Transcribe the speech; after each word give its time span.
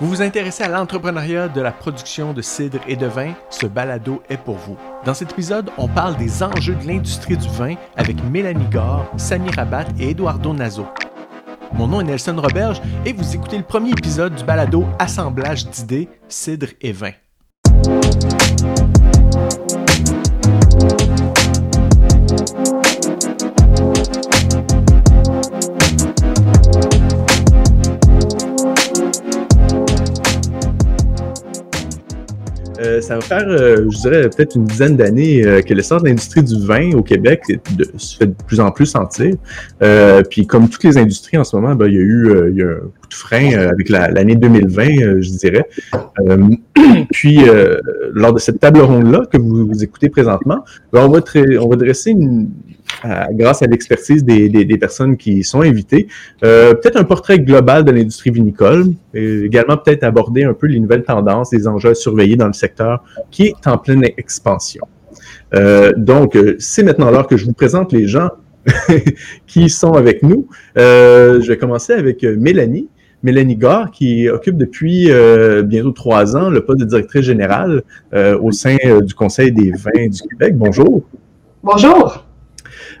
Vous 0.00 0.08
vous 0.08 0.22
intéressez 0.22 0.64
à 0.64 0.68
l'entrepreneuriat 0.68 1.46
de 1.48 1.60
la 1.60 1.70
production 1.70 2.32
de 2.32 2.42
cidre 2.42 2.80
et 2.88 2.96
de 2.96 3.06
vin, 3.06 3.32
ce 3.48 3.66
balado 3.66 4.22
est 4.28 4.36
pour 4.36 4.56
vous. 4.56 4.76
Dans 5.04 5.14
cet 5.14 5.30
épisode, 5.30 5.70
on 5.78 5.86
parle 5.86 6.16
des 6.16 6.42
enjeux 6.42 6.74
de 6.74 6.84
l'industrie 6.84 7.36
du 7.36 7.48
vin 7.48 7.76
avec 7.96 8.16
Mélanie 8.24 8.68
Gore, 8.72 9.08
Samy 9.16 9.50
Rabat 9.52 9.86
et 10.00 10.10
Eduardo 10.10 10.52
Nazo. 10.52 10.86
Mon 11.74 11.86
nom 11.86 12.00
est 12.00 12.04
Nelson 12.04 12.36
Roberge 12.36 12.82
et 13.06 13.12
vous 13.12 13.36
écoutez 13.36 13.56
le 13.56 13.64
premier 13.64 13.90
épisode 13.90 14.34
du 14.34 14.44
balado 14.44 14.84
Assemblage 14.98 15.68
d'idées, 15.68 16.08
cidre 16.28 16.68
et 16.80 16.92
vin. 16.92 17.12
Ça 33.04 33.16
va 33.16 33.20
faire, 33.20 33.44
euh, 33.46 33.88
je 33.90 33.98
dirais, 33.98 34.22
peut-être 34.30 34.56
une 34.56 34.64
dizaine 34.64 34.96
d'années 34.96 35.44
euh, 35.44 35.60
que 35.60 35.74
l'essence 35.74 36.02
de 36.02 36.08
l'industrie 36.08 36.42
du 36.42 36.66
vin 36.66 36.92
au 36.92 37.02
Québec 37.02 37.42
se 37.96 38.16
fait 38.16 38.26
de 38.26 38.34
plus 38.46 38.60
en 38.60 38.70
plus 38.70 38.86
sentir. 38.86 39.34
puis 40.30 40.46
comme 40.46 40.68
toutes 40.68 40.84
les 40.84 40.98
industries 40.98 41.36
en 41.36 41.44
ce 41.44 41.54
moment, 41.56 41.74
ben, 41.74 41.86
il 41.86 41.94
y 41.94 41.98
a 41.98 42.00
eu 42.00 42.50
il 42.50 42.56
y 42.56 42.62
a 42.62 42.66
un 42.66 42.78
coup 43.00 43.08
de 43.08 43.14
frein 43.14 43.52
avec 43.52 43.88
l'année 43.88 44.36
2020, 44.36 45.20
je 45.20 45.30
dirais. 45.30 45.68
puis 47.12 47.40
lors 48.12 48.32
de 48.32 48.38
cette 48.38 48.60
table 48.60 48.80
ronde-là 48.80 49.26
que 49.30 49.38
vous, 49.38 49.84
écoutez 49.84 50.08
présentement, 50.08 50.64
ben, 50.92 51.06
on, 51.06 51.68
va 51.68 51.76
dresser 51.76 52.14
grâce 53.32 53.62
à 53.62 53.66
l'expertise 53.66 54.24
des, 54.24 54.78
personnes 54.78 55.16
qui 55.16 55.44
sont 55.44 55.60
invitées. 55.60 56.08
Euh, 56.44 56.74
peut-être 56.74 56.96
un 56.96 57.04
portrait 57.04 57.38
global 57.38 57.84
de 57.84 57.90
l'industrie 57.90 58.30
vinicole, 58.30 58.86
également 59.14 59.76
peut-être 59.76 60.04
aborder 60.04 60.44
un 60.44 60.54
peu 60.54 60.66
les 60.66 60.80
nouvelles 60.80 61.04
tendances, 61.04 61.52
les 61.52 61.66
enjeux 61.66 61.90
à 61.90 61.94
surveiller 61.94 62.36
dans 62.36 62.46
le 62.46 62.52
secteur 62.52 63.02
qui 63.30 63.44
est 63.44 63.66
en 63.66 63.78
pleine 63.78 64.04
expansion. 64.16 64.86
Euh, 65.54 65.92
donc, 65.96 66.36
euh, 66.36 66.56
c'est 66.58 66.82
maintenant 66.82 67.10
l'heure 67.10 67.26
que 67.26 67.36
je 67.36 67.44
vous 67.44 67.52
présente 67.52 67.92
les 67.92 68.06
gens 68.08 68.30
qui 69.46 69.68
sont 69.68 69.92
avec 69.92 70.22
nous. 70.22 70.48
je 70.76 71.46
vais 71.46 71.56
commencer 71.56 71.92
avec 71.92 72.22
Mélanie. 72.22 72.88
Mélanie 73.22 73.56
Gare, 73.56 73.90
qui 73.90 74.28
occupe 74.28 74.58
depuis 74.58 75.08
bientôt 75.64 75.92
trois 75.92 76.36
ans 76.36 76.50
le 76.50 76.62
poste 76.62 76.80
de 76.80 76.84
directrice 76.84 77.22
générale 77.22 77.82
au 78.12 78.52
sein 78.52 78.76
du 79.02 79.14
Conseil 79.14 79.50
des 79.52 79.70
vins 79.70 80.08
du 80.08 80.20
Québec. 80.28 80.56
Bonjour. 80.56 81.04
Bonjour. 81.62 82.23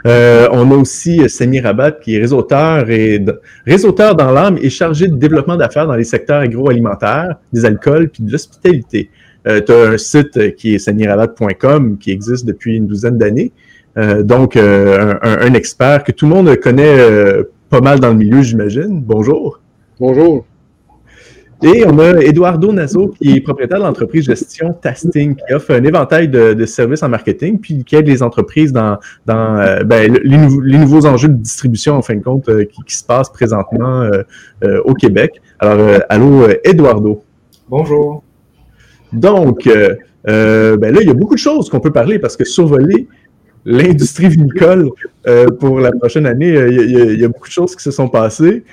Euh, 0.06 0.48
on 0.52 0.70
a 0.70 0.74
aussi 0.74 1.20
euh, 1.20 1.28
Samy 1.28 1.60
Rabat, 1.60 1.92
qui 1.92 2.16
est 2.16 2.18
réseauteur, 2.18 2.90
et 2.90 3.24
réseauteur 3.66 4.14
dans 4.14 4.30
l'âme 4.30 4.58
et 4.60 4.68
chargé 4.68 5.08
de 5.08 5.16
développement 5.16 5.56
d'affaires 5.56 5.86
dans 5.86 5.94
les 5.94 6.04
secteurs 6.04 6.40
agroalimentaires, 6.40 7.36
des 7.52 7.64
alcools 7.64 8.10
puis 8.10 8.22
de 8.22 8.30
l'hospitalité. 8.30 9.10
Euh, 9.46 9.60
tu 9.60 9.72
as 9.72 9.90
un 9.92 9.98
site 9.98 10.56
qui 10.56 10.74
est 10.74 10.78
samirabat.com 10.78 11.98
qui 11.98 12.10
existe 12.10 12.44
depuis 12.44 12.76
une 12.76 12.86
douzaine 12.86 13.18
d'années. 13.18 13.52
donc, 14.22 14.56
un, 14.56 15.54
expert 15.54 16.02
que 16.02 16.10
tout 16.10 16.26
le 16.26 16.34
monde 16.34 16.56
connaît 16.56 16.98
pas 17.70 17.80
mal 17.80 18.00
dans 18.00 18.08
le 18.08 18.16
milieu, 18.16 18.42
j'imagine. 18.42 19.00
Bonjour. 19.00 19.60
Bonjour. 20.00 20.44
Et 21.64 21.82
on 21.86 21.98
a 21.98 22.20
Eduardo 22.20 22.74
Nazo, 22.74 23.14
qui 23.18 23.36
est 23.36 23.40
propriétaire 23.40 23.78
de 23.78 23.84
l'entreprise 23.84 24.26
Gestion 24.26 24.74
Tasting, 24.74 25.34
qui 25.34 25.54
offre 25.54 25.70
un 25.70 25.82
éventail 25.82 26.28
de, 26.28 26.66
services 26.66 27.02
en 27.02 27.08
marketing, 27.08 27.58
puis 27.58 27.84
qui 27.84 27.96
aide 27.96 28.06
les 28.06 28.22
entreprises 28.22 28.70
dans, 28.70 28.98
dans 29.24 29.56
euh, 29.56 29.82
ben, 29.82 30.12
les, 30.22 30.78
nouveaux, 30.78 31.06
enjeux 31.06 31.28
de 31.28 31.34
distribution, 31.34 31.94
en 31.94 32.02
fin 32.02 32.16
de 32.16 32.22
compte, 32.22 32.50
euh, 32.50 32.66
qui, 32.86 32.94
se 32.94 33.02
passent 33.02 33.32
présentement 33.32 34.02
euh, 34.02 34.82
au 34.84 34.92
Québec. 34.92 35.40
Alors, 35.58 36.02
allô, 36.10 36.48
Eduardo. 36.64 37.24
Bonjour. 37.70 38.22
Donc, 39.10 39.64
ben 39.64 40.92
là, 40.92 41.00
il 41.00 41.06
y 41.06 41.10
a 41.10 41.14
beaucoup 41.14 41.34
de 41.34 41.40
choses 41.40 41.70
qu'on 41.70 41.80
peut 41.80 41.92
parler 41.92 42.18
parce 42.18 42.36
que 42.36 42.44
survoler 42.44 43.08
l'industrie 43.64 44.28
vinicole 44.28 44.90
pour 45.60 45.80
la 45.80 45.92
prochaine 45.92 46.26
année, 46.26 46.50
il 46.50 47.18
y, 47.18 47.24
a, 47.24 47.28
beaucoup 47.28 47.48
de 47.48 47.52
choses 47.52 47.74
qui 47.74 47.82
se 47.82 47.90
sont 47.90 48.08
passées 48.08 48.64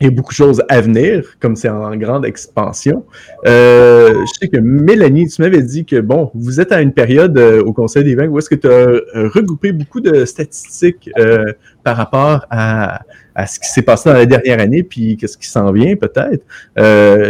il 0.00 0.04
y 0.04 0.06
a 0.08 0.10
beaucoup 0.10 0.30
de 0.30 0.36
choses 0.36 0.62
à 0.68 0.80
venir, 0.80 1.24
comme 1.40 1.56
c'est 1.56 1.68
en 1.68 1.96
grande 1.96 2.24
expansion. 2.24 3.04
Euh, 3.46 4.14
je 4.20 4.32
sais 4.40 4.48
que 4.48 4.58
Mélanie, 4.58 5.26
tu 5.26 5.42
m'avais 5.42 5.62
dit 5.62 5.84
que, 5.84 6.00
bon, 6.00 6.30
vous 6.34 6.60
êtes 6.60 6.70
à 6.70 6.80
une 6.80 6.92
période 6.92 7.36
euh, 7.36 7.62
au 7.62 7.72
Conseil 7.72 8.04
des 8.04 8.14
vins 8.14 8.28
où 8.28 8.38
est-ce 8.38 8.48
que 8.48 8.54
tu 8.54 8.68
as 8.68 8.70
euh, 8.70 9.02
regroupé 9.34 9.72
beaucoup 9.72 10.00
de 10.00 10.24
statistiques 10.24 11.10
par 11.82 11.96
rapport 11.96 12.46
à, 12.50 13.02
à 13.34 13.46
ce 13.46 13.58
qui 13.58 13.68
s'est 13.68 13.82
passé 13.82 14.08
dans 14.08 14.14
la 14.14 14.26
dernière 14.26 14.60
année, 14.60 14.82
puis 14.82 15.16
qu'est-ce 15.16 15.36
qui 15.36 15.48
s'en 15.48 15.72
vient 15.72 15.96
peut-être. 15.96 16.44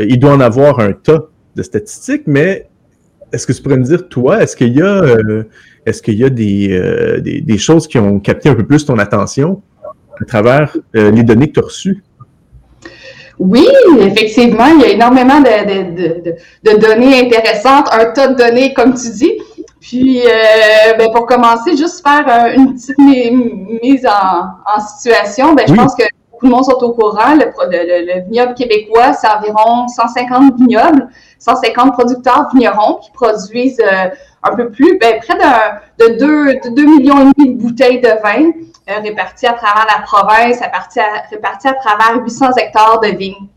il 0.06 0.18
doit 0.18 0.32
en 0.32 0.40
avoir 0.40 0.80
un 0.80 0.92
tas 0.92 1.26
de 1.56 1.62
statistiques, 1.62 2.24
mais 2.26 2.68
est-ce 3.32 3.46
que 3.46 3.52
tu 3.52 3.62
pourrais 3.62 3.78
me 3.78 3.84
dire, 3.84 4.08
toi, 4.08 4.42
est-ce 4.42 4.56
qu'il 4.56 4.74
y 4.74 4.82
a, 4.82 5.04
est-ce 5.86 6.02
qu'il 6.02 6.14
y 6.14 6.24
a 6.24 6.30
des, 6.30 7.20
des, 7.22 7.58
choses 7.58 7.86
qui 7.86 7.98
ont 7.98 8.20
capté 8.20 8.48
un 8.48 8.54
peu 8.54 8.66
plus 8.66 8.84
ton 8.84 8.98
attention 8.98 9.62
à 10.20 10.24
travers 10.24 10.76
les 10.92 11.22
données 11.22 11.48
que 11.48 11.54
tu 11.54 11.60
as 11.60 11.64
reçues? 11.64 12.02
Oui, 13.38 13.66
effectivement, 14.00 14.66
il 14.74 14.80
y 14.80 14.84
a 14.84 14.88
énormément 14.88 15.40
de, 15.40 16.76
données 16.78 17.20
intéressantes, 17.20 17.88
un 17.92 18.06
tas 18.06 18.28
de 18.28 18.34
données, 18.34 18.74
comme 18.74 18.94
tu 18.94 19.10
dis. 19.10 19.38
Puis, 19.80 20.22
euh, 20.22 20.94
ben, 20.98 21.10
pour 21.12 21.26
commencer, 21.26 21.76
juste 21.76 22.02
faire 22.06 22.26
euh, 22.28 22.54
une 22.54 22.74
petite 22.74 22.98
mise 22.98 24.06
en, 24.06 24.80
situation, 24.80 25.54
ben, 25.54 25.66
je 25.68 25.74
pense 25.74 25.94
que 25.94 26.02
monde 26.46 26.64
sont 26.64 26.82
au 26.82 26.92
courant. 26.92 27.34
Le, 27.34 27.46
le, 27.70 28.24
vignoble 28.24 28.54
québécois, 28.54 29.12
c'est 29.12 29.28
environ 29.28 29.88
150 29.88 30.56
vignobles, 30.56 31.08
150 31.38 31.92
producteurs 31.92 32.48
vignerons 32.52 32.96
qui 32.96 33.10
produisent 33.12 33.80
euh, 33.80 34.08
un 34.42 34.54
peu 34.54 34.70
plus, 34.70 34.98
ben, 34.98 35.20
près 35.20 35.34
de, 35.34 36.12
de 36.12 36.70
2, 36.70 36.84
millions 36.84 37.20
et 37.20 37.32
demi 37.36 37.54
de 37.54 37.62
bouteilles 37.62 38.00
de 38.00 38.10
vin. 38.22 38.50
Euh, 38.90 39.00
répartis 39.02 39.46
à 39.46 39.52
travers 39.52 39.86
la 39.86 40.02
province, 40.02 40.60
répartis 40.60 41.68
à, 41.68 41.74
travers 41.74 42.22
800 42.22 42.52
hectares 42.56 43.00
de 43.00 43.08
vignes. 43.08 43.48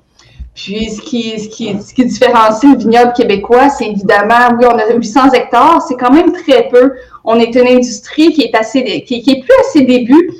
Puis, 0.54 0.90
ce 0.90 1.02
qui, 1.02 1.40
ce 1.40 1.48
qui, 1.48 1.82
ce 1.82 1.94
qui 1.94 2.06
différencie 2.06 2.70
le 2.74 2.78
vignoble 2.78 3.14
québécois, 3.14 3.70
c'est 3.70 3.86
évidemment, 3.86 4.50
oui, 4.60 4.66
on 4.70 4.78
a 4.78 4.94
800 4.94 5.32
hectares, 5.32 5.82
c'est 5.88 5.96
quand 5.96 6.12
même 6.12 6.34
très 6.34 6.68
peu. 6.68 6.96
On 7.24 7.40
est 7.40 7.56
une 7.56 7.68
industrie 7.68 8.34
qui 8.34 8.42
est 8.42 8.56
assez, 8.56 8.84
qui, 9.04 9.22
qui 9.22 9.32
est 9.32 9.40
plus 9.40 9.54
à 9.60 9.64
ses 9.72 9.84
débuts, 9.84 10.32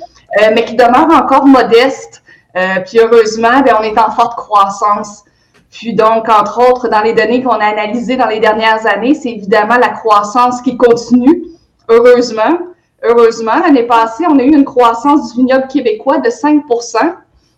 euh, 0.42 0.50
mais 0.54 0.66
qui 0.66 0.74
demeure 0.74 1.08
encore 1.10 1.46
modeste. 1.46 2.21
Euh, 2.56 2.80
puis 2.84 2.98
heureusement, 2.98 3.60
ben, 3.64 3.76
on 3.78 3.82
est 3.82 3.98
en 3.98 4.10
forte 4.10 4.36
croissance. 4.36 5.24
Puis 5.70 5.94
donc, 5.94 6.28
entre 6.28 6.70
autres, 6.70 6.88
dans 6.88 7.00
les 7.00 7.14
données 7.14 7.42
qu'on 7.42 7.50
a 7.50 7.64
analysées 7.64 8.16
dans 8.16 8.26
les 8.26 8.40
dernières 8.40 8.86
années, 8.86 9.14
c'est 9.14 9.30
évidemment 9.30 9.76
la 9.76 9.88
croissance 9.88 10.60
qui 10.60 10.76
continue, 10.76 11.44
heureusement. 11.88 12.58
Heureusement, 13.02 13.58
l'année 13.64 13.84
passée, 13.84 14.24
on 14.28 14.38
a 14.38 14.42
eu 14.42 14.52
une 14.52 14.64
croissance 14.64 15.32
du 15.32 15.40
vignoble 15.40 15.66
québécois 15.66 16.18
de 16.18 16.28
5% 16.28 17.14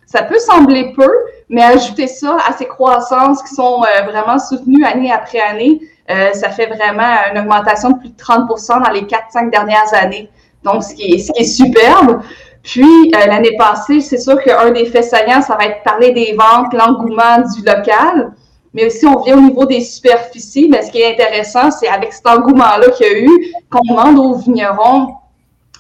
Ça 0.07 0.23
peut 0.23 0.39
sembler 0.39 0.93
peu, 0.97 1.11
mais 1.49 1.63
ajouter 1.63 2.07
ça 2.07 2.39
à 2.49 2.53
ces 2.53 2.67
croissances 2.67 3.43
qui 3.43 3.55
sont 3.55 3.83
euh, 3.83 4.03
vraiment 4.05 4.39
soutenues 4.39 4.85
année 4.85 5.13
après 5.13 5.41
année, 5.41 5.81
euh, 6.11 6.33
ça 6.33 6.51
fait 6.51 6.67
vraiment 6.67 7.17
une 7.33 7.41
augmentation 7.41 7.91
de 7.91 7.99
plus 7.99 8.11
de 8.11 8.17
30% 8.17 8.85
dans 8.85 8.91
les 8.91 9.03
4-5 9.03 9.51
dernières 9.51 9.93
années. 9.93 10.31
Donc, 10.63 10.83
ce 10.83 10.95
qui 10.95 11.15
est, 11.15 11.19
ce 11.19 11.33
qui 11.33 11.43
est 11.43 11.45
superbe. 11.45 12.23
Puis, 12.65 13.13
euh, 13.15 13.27
l'année 13.27 13.57
passée, 13.57 14.01
c'est 14.01 14.19
sûr 14.19 14.43
qu'un 14.43 14.71
des 14.73 14.87
faits 14.87 15.05
saillants, 15.05 15.43
ça 15.43 15.57
va 15.57 15.67
être 15.67 15.83
parler 15.85 16.11
des 16.11 16.35
ventes, 16.35 16.73
l'engouement 16.73 17.39
du 17.55 17.63
local. 17.65 18.33
Mais 18.73 18.91
si 18.91 19.07
on 19.07 19.21
vient 19.21 19.39
au 19.39 19.43
niveau 19.43 19.67
des 19.67 19.83
superficies, 19.83 20.69
mais 20.69 20.83
ce 20.83 20.91
qui 20.91 21.01
est 21.01 21.13
intéressant, 21.13 21.71
c'est 21.71 21.89
avec 21.89 22.13
cet 22.13 22.27
engouement-là 22.27 22.89
qu'il 22.97 23.07
y 23.07 23.11
a 23.11 23.19
eu, 23.21 23.55
qu'on 23.71 23.87
demande 23.89 24.19
aux 24.19 24.39
vignerons 24.39 25.15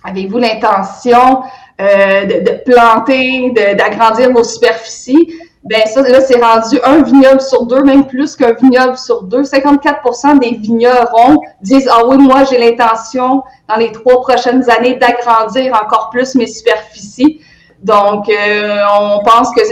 Avez-vous 0.06 0.37
l'intention 0.37 1.43
euh, 1.81 2.27
de, 2.27 2.62
planter, 2.71 3.53
d'agrandir 3.53 4.31
vos 4.33 4.45
superficies? 4.45 5.34
Ben 5.64 5.80
ça, 5.86 6.02
là, 6.02 6.21
c'est 6.21 6.39
rendu 6.39 6.78
un 6.84 7.03
vignoble 7.03 7.41
sur 7.41 7.65
deux, 7.65 7.83
même 7.83 8.06
plus 8.06 8.36
qu'un 8.36 8.53
vignoble 8.53 8.98
sur 8.98 9.22
deux. 9.22 9.42
54% 9.42 10.39
des 10.39 10.56
vignerons 10.56 11.41
disent 11.62 11.89
Ah 11.91 12.04
oui, 12.06 12.18
moi, 12.18 12.44
j'ai 12.44 12.59
l'intention 12.59 13.42
dans 13.68 13.77
les 13.77 13.91
trois 13.91 14.21
prochaines 14.21 14.68
années 14.68 14.97
d'agrandir 14.97 15.72
encore 15.83 16.10
plus 16.10 16.34
mes 16.34 16.47
superficies. 16.47 17.41
Donc, 17.83 18.28
euh, 18.28 18.78
on 18.98 19.22
pense 19.24 19.54
que 19.54 19.62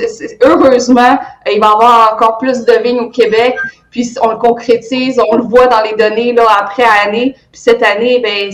heureusement, 0.47 1.19
il 1.51 1.61
va 1.61 1.67
y 1.67 1.71
avoir 1.71 2.15
encore 2.15 2.39
plus 2.39 2.65
de 2.65 2.73
vignes 2.83 3.01
au 3.01 3.11
Québec. 3.11 3.55
Puis 3.93 4.15
on 4.23 4.31
le 4.31 4.37
concrétise, 4.39 5.21
on 5.31 5.37
le 5.37 5.43
voit 5.43 5.67
dans 5.67 5.83
les 5.83 5.93
données 5.93 6.33
là, 6.33 6.45
après 6.61 6.85
année. 7.07 7.37
Puis 7.53 7.61
cette 7.61 7.83
année, 7.83 8.21
ben, 8.21 8.51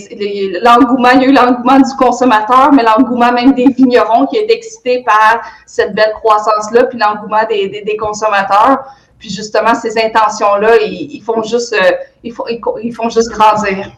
l'engouement, 0.63 1.11
il 1.15 1.23
y 1.23 1.25
a 1.27 1.29
eu 1.29 1.33
l'engouement 1.33 1.79
du 1.79 1.95
consommateur, 1.97 2.73
mais 2.73 2.83
l'engouement 2.83 3.33
même 3.33 3.53
des 3.55 3.69
vignerons 3.69 4.27
qui 4.27 4.37
est 4.37 4.51
excité 4.51 5.05
par 5.05 5.41
cette 5.65 5.95
belle 5.95 6.13
croissance-là, 6.15 6.85
puis 6.85 6.99
l'engouement 6.99 7.47
des, 7.49 7.69
des, 7.69 7.97
consommateurs. 7.97 8.79
Puis 9.21 9.31
justement, 9.31 9.77
ces 9.77 9.97
intentions-là, 9.97 10.79
ils, 10.83 11.23
font 11.23 11.43
juste, 11.45 11.73
euh, 11.73 11.93
ils, 12.25 12.33
font, 12.33 12.45
ils, 12.83 12.93
font 12.93 13.09
juste 13.09 13.31
grandir. 13.31 13.93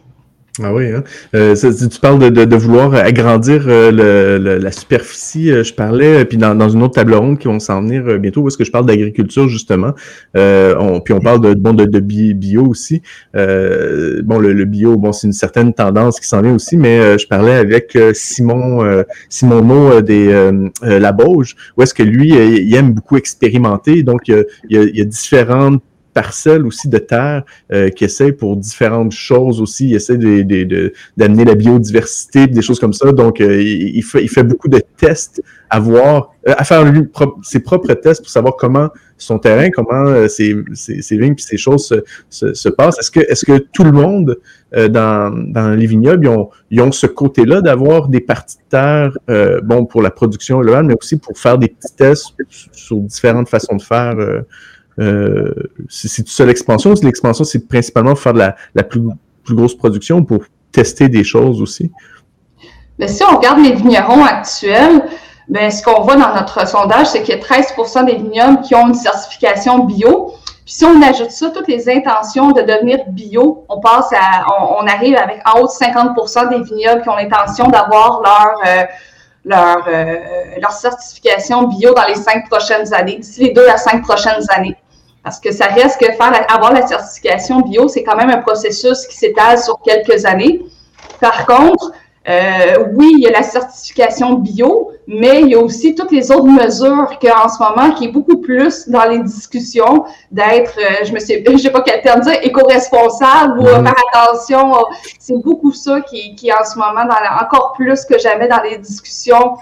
Ah 0.58 0.74
oui, 0.74 0.86
hein? 0.90 1.04
Euh, 1.34 1.54
tu 1.54 2.00
parles 2.00 2.18
de, 2.18 2.56
vouloir 2.56 2.94
agrandir 2.94 3.64
euh, 3.68 4.58
la 4.58 4.72
superficie. 4.72 5.50
Euh, 5.50 5.62
je 5.62 5.72
parlais, 5.72 6.24
puis 6.24 6.38
dans, 6.38 6.68
une 6.68 6.82
autre 6.82 6.94
table 6.94 7.14
ronde 7.14 7.38
qui 7.38 7.46
vont 7.46 7.60
s'en 7.60 7.82
venir 7.82 8.18
bientôt, 8.18 8.42
parce 8.42 8.56
que 8.56 8.64
je 8.64 8.72
parle 8.72 8.86
d'agriculture 8.86 9.48
justement. 9.48 9.94
On, 10.34 11.00
puis 11.00 11.14
on 11.14 11.20
parle 11.20 11.40
de 11.40 11.54
bon 11.54 11.72
de, 11.72 11.84
de 11.84 12.00
bio 12.00 12.66
aussi. 12.66 13.02
bon, 13.32 14.38
le, 14.38 14.64
bio, 14.64 14.96
bon, 14.96 15.12
c'est 15.12 15.28
une 15.28 15.32
certaine 15.32 15.72
tendance 15.72 16.18
qui 16.18 16.26
s'en 16.26 16.42
vient 16.42 16.54
aussi, 16.54 16.76
mais 16.76 17.18
je 17.18 17.26
parlais 17.28 17.54
avec 17.54 17.96
Simon 18.12 19.04
Simon 19.28 19.62
Mo 19.62 20.00
des 20.00 20.50
La 20.82 21.12
Bauge, 21.12 21.54
où 21.76 21.82
est-ce 21.82 21.94
que 21.94 22.02
lui, 22.02 22.30
il 22.30 22.74
aime 22.74 22.92
beaucoup 22.92 23.16
expérimenter. 23.16 24.02
Donc, 24.02 24.28
il 24.28 24.44
y 24.70 24.78
a, 24.78 24.82
il 24.82 24.96
y 24.96 25.00
a 25.00 25.04
différentes 25.04 25.82
parcelles 26.12 26.66
aussi 26.66 26.88
de 26.88 26.98
terre 26.98 27.44
euh, 27.72 27.88
qui 27.90 28.04
essaie 28.04 28.32
pour 28.32 28.56
différentes 28.56 29.12
choses 29.12 29.60
aussi. 29.60 29.90
Il 29.90 29.94
essaie 29.94 30.16
d'amener 30.16 31.44
la 31.44 31.54
biodiversité, 31.54 32.46
des 32.46 32.62
choses 32.62 32.80
comme 32.80 32.92
ça. 32.92 33.12
Donc, 33.12 33.40
euh, 33.40 33.62
il, 33.62 34.02
fait, 34.02 34.42
beaucoup 34.42 34.68
de 34.68 34.80
tests 34.96 35.42
à 35.68 35.78
voir, 35.78 36.34
euh, 36.48 36.54
à 36.56 36.64
faire 36.64 36.84
ses 37.42 37.60
propres 37.60 37.94
tests 37.94 38.22
pour 38.22 38.30
savoir 38.30 38.56
comment 38.56 38.88
son 39.18 39.38
terrain, 39.38 39.70
comment 39.70 40.28
ses, 40.28 40.56
ses, 40.72 41.16
vignes 41.18 41.34
puis 41.34 41.44
ces 41.44 41.58
choses 41.58 41.94
se, 42.30 42.54
se, 42.54 42.68
passent. 42.70 42.98
Est-ce 42.98 43.10
que, 43.10 43.20
est-ce 43.20 43.44
que 43.44 43.58
tout 43.58 43.84
le 43.84 43.92
monde 43.92 44.38
dans, 44.72 45.30
dans 45.30 45.76
les 45.76 45.86
vignobles, 45.86 46.24
ils 46.24 46.28
ont, 46.28 46.48
ils 46.70 46.80
ont 46.80 46.90
ce 46.90 47.06
côté-là 47.06 47.60
d'avoir 47.60 48.08
des 48.08 48.20
parties 48.20 48.56
de 48.56 48.62
terre, 48.70 49.12
bon, 49.62 49.84
pour 49.84 50.00
la 50.00 50.10
production 50.10 50.62
locale, 50.62 50.86
mais 50.86 50.94
aussi 50.98 51.18
pour 51.18 51.36
faire 51.36 51.58
des 51.58 51.68
petits 51.68 51.94
tests 51.94 52.28
sur 52.72 52.96
différentes 52.96 53.50
façons 53.50 53.76
de 53.76 53.82
faire 53.82 54.16
euh, 54.98 55.54
c'est 55.88 56.22
tout 56.22 56.30
ça 56.30 56.44
l'expansion? 56.44 56.90
Ou 56.90 57.04
l'expansion, 57.04 57.44
c'est 57.44 57.66
principalement 57.66 58.14
faire 58.14 58.34
de 58.34 58.40
la, 58.74 58.82
plus, 58.82 59.02
grosse 59.48 59.74
production 59.74 60.22
pour 60.24 60.44
tester 60.72 61.08
des 61.08 61.24
choses 61.24 61.60
aussi? 61.60 61.90
Mais 62.98 63.08
si 63.08 63.22
on 63.24 63.36
regarde 63.36 63.60
les 63.60 63.72
vignerons 63.72 64.24
actuels, 64.24 65.02
ben, 65.48 65.70
ce 65.70 65.82
qu'on 65.82 66.02
voit 66.02 66.16
dans 66.16 66.34
notre 66.34 66.68
sondage, 66.68 67.08
c'est 67.08 67.22
qu'il 67.22 67.34
y 67.34 67.38
a 67.38 67.40
13 67.40 67.74
des 68.06 68.16
vignobles 68.16 68.60
qui 68.60 68.74
ont 68.74 68.88
une 68.88 68.94
certification 68.94 69.84
bio. 69.84 70.34
Puis 70.64 70.74
si 70.74 70.84
on 70.84 71.02
ajoute 71.02 71.30
ça, 71.30 71.50
toutes 71.50 71.66
les 71.66 71.88
intentions 71.88 72.52
de 72.52 72.62
devenir 72.62 72.98
bio, 73.08 73.64
on 73.68 73.80
passe 73.80 74.12
à, 74.12 74.44
on, 74.80 74.86
arrive 74.86 75.16
avec 75.16 75.40
en 75.46 75.60
haut 75.60 75.66
de 75.66 75.72
50 75.72 76.50
des 76.50 76.62
vignobles 76.62 77.02
qui 77.02 77.08
ont 77.08 77.16
l'intention 77.16 77.66
d'avoir 77.66 78.20
leur, 78.22 78.52
euh, 78.66 78.84
leur, 79.44 79.86
euh, 79.88 80.16
leur 80.60 80.72
certification 80.72 81.68
bio 81.68 81.94
dans 81.94 82.06
les 82.06 82.14
cinq 82.14 82.48
prochaines 82.48 82.92
années, 82.92 83.16
d'ici 83.16 83.44
les 83.44 83.52
deux 83.52 83.68
à 83.68 83.76
cinq 83.76 84.02
prochaines 84.02 84.44
années. 84.50 84.76
Parce 85.22 85.38
que 85.38 85.52
ça 85.52 85.66
reste 85.66 86.00
que 86.00 86.06
faire 86.12 86.46
avoir 86.52 86.72
la 86.72 86.86
certification 86.86 87.60
bio, 87.60 87.88
c'est 87.88 88.02
quand 88.02 88.16
même 88.16 88.30
un 88.30 88.38
processus 88.38 89.06
qui 89.06 89.16
s'étale 89.16 89.58
sur 89.58 89.80
quelques 89.82 90.24
années. 90.24 90.60
Par 91.20 91.44
contre, 91.46 91.92
euh, 92.28 92.84
oui, 92.94 93.14
il 93.16 93.20
y 93.20 93.26
a 93.26 93.30
la 93.30 93.42
certification 93.42 94.34
bio, 94.34 94.92
mais 95.06 95.40
il 95.40 95.48
y 95.48 95.54
a 95.54 95.58
aussi 95.58 95.94
toutes 95.94 96.12
les 96.12 96.30
autres 96.30 96.46
mesures 96.46 97.18
qu'en 97.18 97.48
ce 97.48 97.58
moment, 97.62 97.92
qui 97.92 98.06
est 98.06 98.12
beaucoup 98.12 98.38
plus 98.38 98.88
dans 98.88 99.04
les 99.04 99.20
discussions 99.20 100.04
d'être, 100.30 100.78
euh, 100.78 101.04
je 101.04 101.12
me 101.12 101.18
sais, 101.18 101.42
je 101.50 101.56
sais 101.56 101.70
pas 101.70 101.80
quel 101.80 102.02
terme 102.02 102.20
dire, 102.20 102.38
éco-responsable 102.42 103.60
ou 103.60 103.64
faire 103.64 103.94
attention. 104.12 104.72
C'est 105.18 105.38
beaucoup 105.42 105.72
ça 105.72 106.02
qui, 106.02 106.34
qui 106.34 106.52
en 106.52 106.64
ce 106.64 106.78
moment, 106.78 107.06
dans 107.06 107.42
encore 107.42 107.72
plus 107.72 108.04
que 108.04 108.18
jamais 108.18 108.48
dans 108.48 108.62
les 108.62 108.76
discussions, 108.76 109.56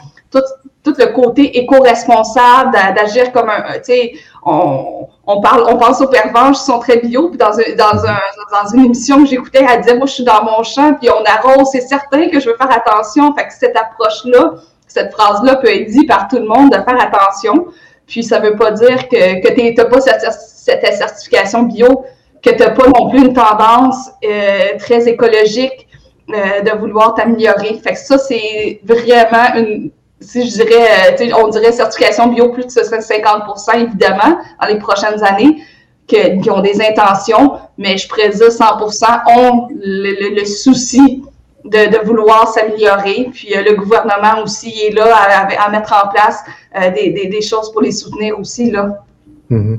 tout 0.93 1.01
le 1.01 1.07
côté 1.13 1.59
éco-responsable, 1.59 2.73
d'agir 2.95 3.33
comme 3.33 3.51
un, 3.51 3.63
tu 3.75 3.85
sais, 3.85 4.13
on, 4.45 5.09
on, 5.27 5.41
parle, 5.41 5.65
on 5.69 5.77
pense 5.77 6.01
aux 6.01 6.09
pervenches 6.09 6.59
qui 6.59 6.65
sont 6.65 6.79
très 6.79 6.99
bio. 6.99 7.29
Puis 7.29 7.39
dans, 7.39 7.51
dans 7.51 8.75
une 8.75 8.87
émission 8.87 9.23
que 9.23 9.27
j'écoutais, 9.27 9.65
elle 9.69 9.83
disait, 9.83 9.97
moi, 9.97 10.07
je 10.07 10.13
suis 10.13 10.25
dans 10.25 10.43
mon 10.43 10.63
champ, 10.63 10.95
puis 10.95 11.11
on 11.11 11.23
arrose. 11.25 11.69
C'est 11.73 11.83
certain 11.83 12.29
que 12.29 12.41
je 12.41 12.49
veux 12.49 12.57
faire 12.57 12.71
attention. 12.71 13.35
Fait 13.35 13.47
que 13.47 13.53
cette 13.53 13.77
approche-là, 13.77 14.55
cette 14.87 15.13
phrase-là 15.13 15.57
peut 15.57 15.69
être 15.69 15.91
dite 15.91 16.09
par 16.09 16.29
tout 16.29 16.39
le 16.39 16.47
monde 16.47 16.71
de 16.71 16.77
faire 16.77 17.01
attention. 17.01 17.67
Puis 18.07 18.23
ça 18.23 18.41
veut 18.41 18.57
pas 18.57 18.71
dire 18.71 19.09
que, 19.09 19.47
que 19.47 19.53
tu 19.53 19.75
n'as 19.75 19.85
pas 19.85 20.01
cette, 20.01 20.23
cette, 20.23 20.95
certification 20.95 21.65
bio, 21.65 22.05
que 22.43 22.51
tu 22.51 22.59
n'as 22.59 22.71
pas 22.71 22.87
non 22.87 23.11
plus 23.11 23.19
une 23.19 23.35
tendance 23.35 24.11
euh, 24.25 24.79
très 24.79 25.07
écologique 25.07 25.89
euh, 26.31 26.63
de 26.63 26.79
vouloir 26.79 27.15
t'améliorer. 27.15 27.79
Fait 27.83 27.93
que 27.93 27.99
ça, 27.99 28.17
c'est 28.17 28.81
vraiment 28.83 29.55
une, 29.57 29.91
si 30.21 30.49
je 30.49 30.55
dirais, 30.55 31.21
euh, 31.21 31.33
on 31.37 31.49
dirait 31.49 31.73
certification 31.73 32.29
bio, 32.29 32.51
plus 32.51 32.67
de 32.67 32.71
50% 32.71 33.83
évidemment, 33.83 34.39
dans 34.61 34.67
les 34.69 34.79
prochaines 34.79 35.23
années, 35.23 35.63
qui 36.07 36.51
ont 36.51 36.61
des 36.63 36.81
intentions, 36.81 37.59
mais 37.77 37.99
je 37.99 38.09
pourrais 38.09 38.31
100% 38.31 39.05
ont 39.37 39.69
le, 39.71 40.45
souci 40.47 41.23
de, 41.67 42.05
vouloir 42.07 42.49
s'améliorer. 42.49 43.29
Puis 43.31 43.55
euh, 43.55 43.63
le 43.63 43.77
gouvernement 43.77 44.43
aussi 44.43 44.71
est 44.87 44.95
là 44.95 45.15
à, 45.15 45.71
mettre 45.71 45.93
en 45.93 46.09
place 46.09 46.43
euh, 46.77 46.91
des, 46.91 47.43
choses 47.43 47.71
pour 47.73 47.83
les 47.83 47.93
soutenir 47.93 48.41
aussi. 48.41 48.71
là. 48.71 49.05
Mm-hmm. 49.51 49.77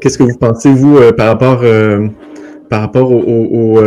Qu'est-ce 0.00 0.18
que 0.18 0.24
vous 0.24 0.36
pensez, 0.38 0.72
vous, 0.72 0.98
par 1.12 1.28
rapport, 1.28 1.60
par 2.68 2.80
rapport 2.80 3.12
au, 3.12 3.80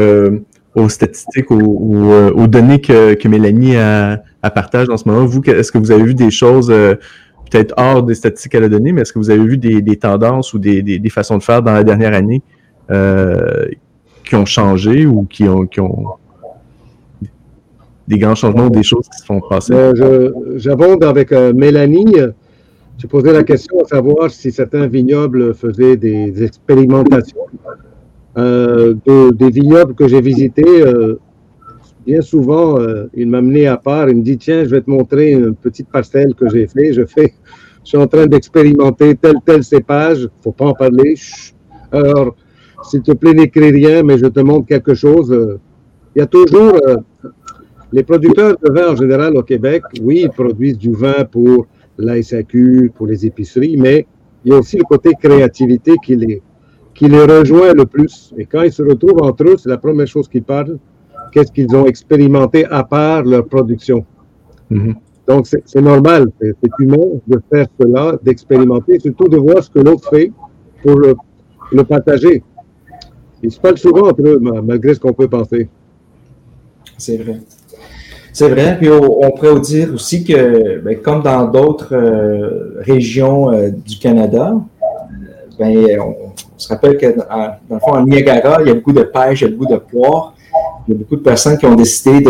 aux 0.76 0.90
statistiques, 0.90 1.52
aux, 1.52 1.58
aux, 1.58 2.48
données 2.48 2.80
que, 2.80 3.28
Mélanie 3.28 3.76
a, 3.76 4.22
à 4.42 4.50
partage 4.50 4.90
en 4.90 4.98
ce 4.98 5.08
moment. 5.08 5.26
Vous, 5.26 5.42
est-ce 5.46 5.72
que 5.72 5.78
vous 5.78 5.92
avez 5.92 6.04
vu 6.04 6.14
des 6.14 6.32
choses 6.32 6.70
euh, 6.70 6.96
peut-être 7.50 7.74
hors 7.78 8.04
des 8.04 8.16
statistiques 8.16 8.52
qu'elle 8.52 8.64
a 8.64 8.70
données, 8.70 8.92
mais 8.92 9.02
est-ce 9.02 9.14
que 9.14 9.20
vous 9.20 9.32
avez 9.32 9.44
vu 9.44 9.58
des, 9.58 9.96
tendances 9.98 10.54
ou 10.54 10.60
des, 10.60 11.02
façons 11.10 11.38
de 11.38 11.44
faire 11.44 11.62
dans 11.64 11.74
la 11.74 11.84
dernière 11.84 12.14
année 12.14 12.42
euh, 12.92 13.66
qui 14.24 14.36
ont 14.36 14.46
changé 14.46 15.06
ou 15.06 15.24
qui 15.24 15.48
ont, 15.48 15.68
des 18.08 18.18
grands 18.18 18.36
changements 18.36 18.68
ou 18.68 18.70
des 18.70 18.84
choses 18.84 19.08
qui 19.12 19.20
se 19.20 19.26
font 19.26 19.42
passer? 19.42 19.74
Euh, 19.74 20.32
j'abonde 20.56 21.04
avec 21.04 21.32
Mélanie. 21.32 22.16
J'ai 23.00 23.08
posé 23.08 23.32
la 23.32 23.44
question 23.44 23.82
à 23.82 23.88
savoir 23.88 24.30
si 24.30 24.52
certains 24.52 24.86
vignobles 24.86 25.56
faisaient 25.56 25.98
des 25.98 26.44
expérimentations. 26.44 27.48
Des 28.40 29.50
vignobles 29.50 29.96
que 29.96 30.08
j'ai 30.08 30.22
visités, 30.22 30.84
bien 32.10 32.22
souvent, 32.22 32.80
euh, 32.80 33.06
il 33.14 33.28
m'a 33.28 33.42
mené 33.42 33.68
à 33.68 33.78
part, 33.78 34.10
il 34.10 34.18
me 34.18 34.24
dit, 34.24 34.38
tiens, 34.38 34.64
je 34.64 34.70
vais 34.70 34.82
te 34.82 34.90
montrer 34.90 35.32
une 35.32 35.56
petite 35.56 35.90
parcelle 35.90 36.34
que 36.34 36.50
j'ai 36.50 36.68
fait. 36.68 36.92
Je 36.92 37.06
fais, 37.06 37.34
je 37.84 37.90
suis 37.90 37.98
en 37.98 38.08
train 38.08 38.26
d'expérimenter 38.26 39.16
tel, 39.16 39.36
tel 39.46 39.64
cépage, 39.64 40.28
faut 40.42 40.52
pas 40.52 40.66
en 40.66 40.74
parler. 40.74 41.14
Alors, 41.92 42.36
s'il 42.84 43.04
te 43.04 43.12
plaît, 43.12 43.34
n'écris 43.34 43.72
rien, 43.72 44.02
mais 44.02 44.18
je 44.18 44.26
te 44.26 44.40
montre 44.40 44.68
quelque 44.68 44.96
chose. 44.96 45.60
Il 46.16 46.20
y 46.20 46.22
a 46.22 46.26
toujours, 46.26 46.76
euh, 46.88 46.98
les 47.92 48.04
producteurs 48.04 48.56
de 48.64 48.72
vin 48.72 48.94
en 48.94 48.96
général 48.96 49.38
au 49.38 49.44
Québec, 49.44 49.84
oui, 50.02 50.22
ils 50.24 50.30
produisent 50.30 50.78
du 50.78 50.94
vin 50.94 51.26
pour 51.32 51.68
la 51.98 52.22
SAQ, 52.22 52.92
pour 52.96 53.06
les 53.06 53.26
épiceries, 53.26 53.78
mais 53.78 54.08
il 54.46 54.52
y 54.52 54.56
a 54.56 54.58
aussi 54.58 54.78
le 54.78 54.84
côté 54.84 55.12
créativité 55.22 55.94
qui 56.04 56.16
les, 56.16 56.42
qui 57.00 57.08
les 57.08 57.24
rejoint 57.24 57.74
le 57.74 57.86
plus. 57.86 58.34
Et 58.38 58.46
quand 58.46 58.62
ils 58.62 58.74
se 58.74 58.84
retrouvent 58.84 59.24
entre 59.24 59.44
eux, 59.44 59.56
c'est 59.58 59.70
la 59.70 59.78
première 59.78 60.06
chose 60.06 60.28
qu'ils 60.28 60.44
parlent 60.44 60.78
qu'est-ce 61.32 61.52
qu'ils 61.52 61.74
ont 61.76 61.86
expérimenté 61.86 62.66
à 62.66 62.84
part 62.84 63.24
leur 63.24 63.46
production? 63.46 64.06
Mhm. 64.70 64.96
Donc, 65.28 65.48
c'est 65.48 65.82
normal, 65.82 66.28
c'est 66.42 66.56
humain 66.80 67.06
de 67.28 67.40
faire 67.52 67.68
cela, 67.80 68.18
d'expérimenter, 68.22 69.00
surtout 69.00 69.28
de 69.28 69.38
voir 69.38 69.64
ce 69.64 69.70
que 69.70 69.80
l'autre 69.80 70.10
fait 70.10 70.32
pour 70.82 71.00
le, 71.00 71.84
partager. 71.84 72.44
Ils 73.44 73.52
se 73.52 73.60
parlent 73.60 73.78
souvent 73.78 74.10
entre 74.10 74.24
eux, 74.24 74.40
malgré 74.40 74.94
ce 74.96 75.00
qu'on 75.00 75.14
peut 75.14 75.28
penser. 75.28 75.70
C'est 76.98 77.18
vrai. 77.18 77.40
C'est 78.34 78.50
vrai. 78.50 78.76
Puis 78.80 78.90
on, 78.90 79.32
pourrait 79.32 79.60
dire 79.60 79.94
aussi 79.94 80.24
que, 80.24 80.80
ben, 80.80 81.00
comme 81.00 81.22
dans 81.22 81.46
d'autres 81.46 81.96
euh, 81.96 82.80
régions 82.80 83.52
euh, 83.52 83.70
du 83.70 84.00
Canada, 84.00 84.56
ben, 85.60 86.00
on, 86.02 86.16
se 86.62 86.70
rappelle 86.70 86.98
que 86.98 87.18
dans, 87.18 87.76
le 87.76 87.80
fond, 87.80 87.92
en 87.94 88.06
Niagara, 88.06 88.62
il 88.62 88.68
y 88.68 88.72
a 88.72 88.74
beaucoup 88.74 88.94
de 88.94 89.04
pêche, 89.04 89.42
il 89.42 89.46
y 89.46 89.48
a 89.48 89.56
beaucoup 89.56 89.72
de 89.72 89.78
poires 89.78 90.34
il 90.88 90.94
y 90.94 90.96
a 90.96 90.98
beaucoup 90.98 91.16
de 91.16 91.22
personnes 91.22 91.58
qui 91.58 91.66
ont 91.66 91.76
décidé 91.76 92.24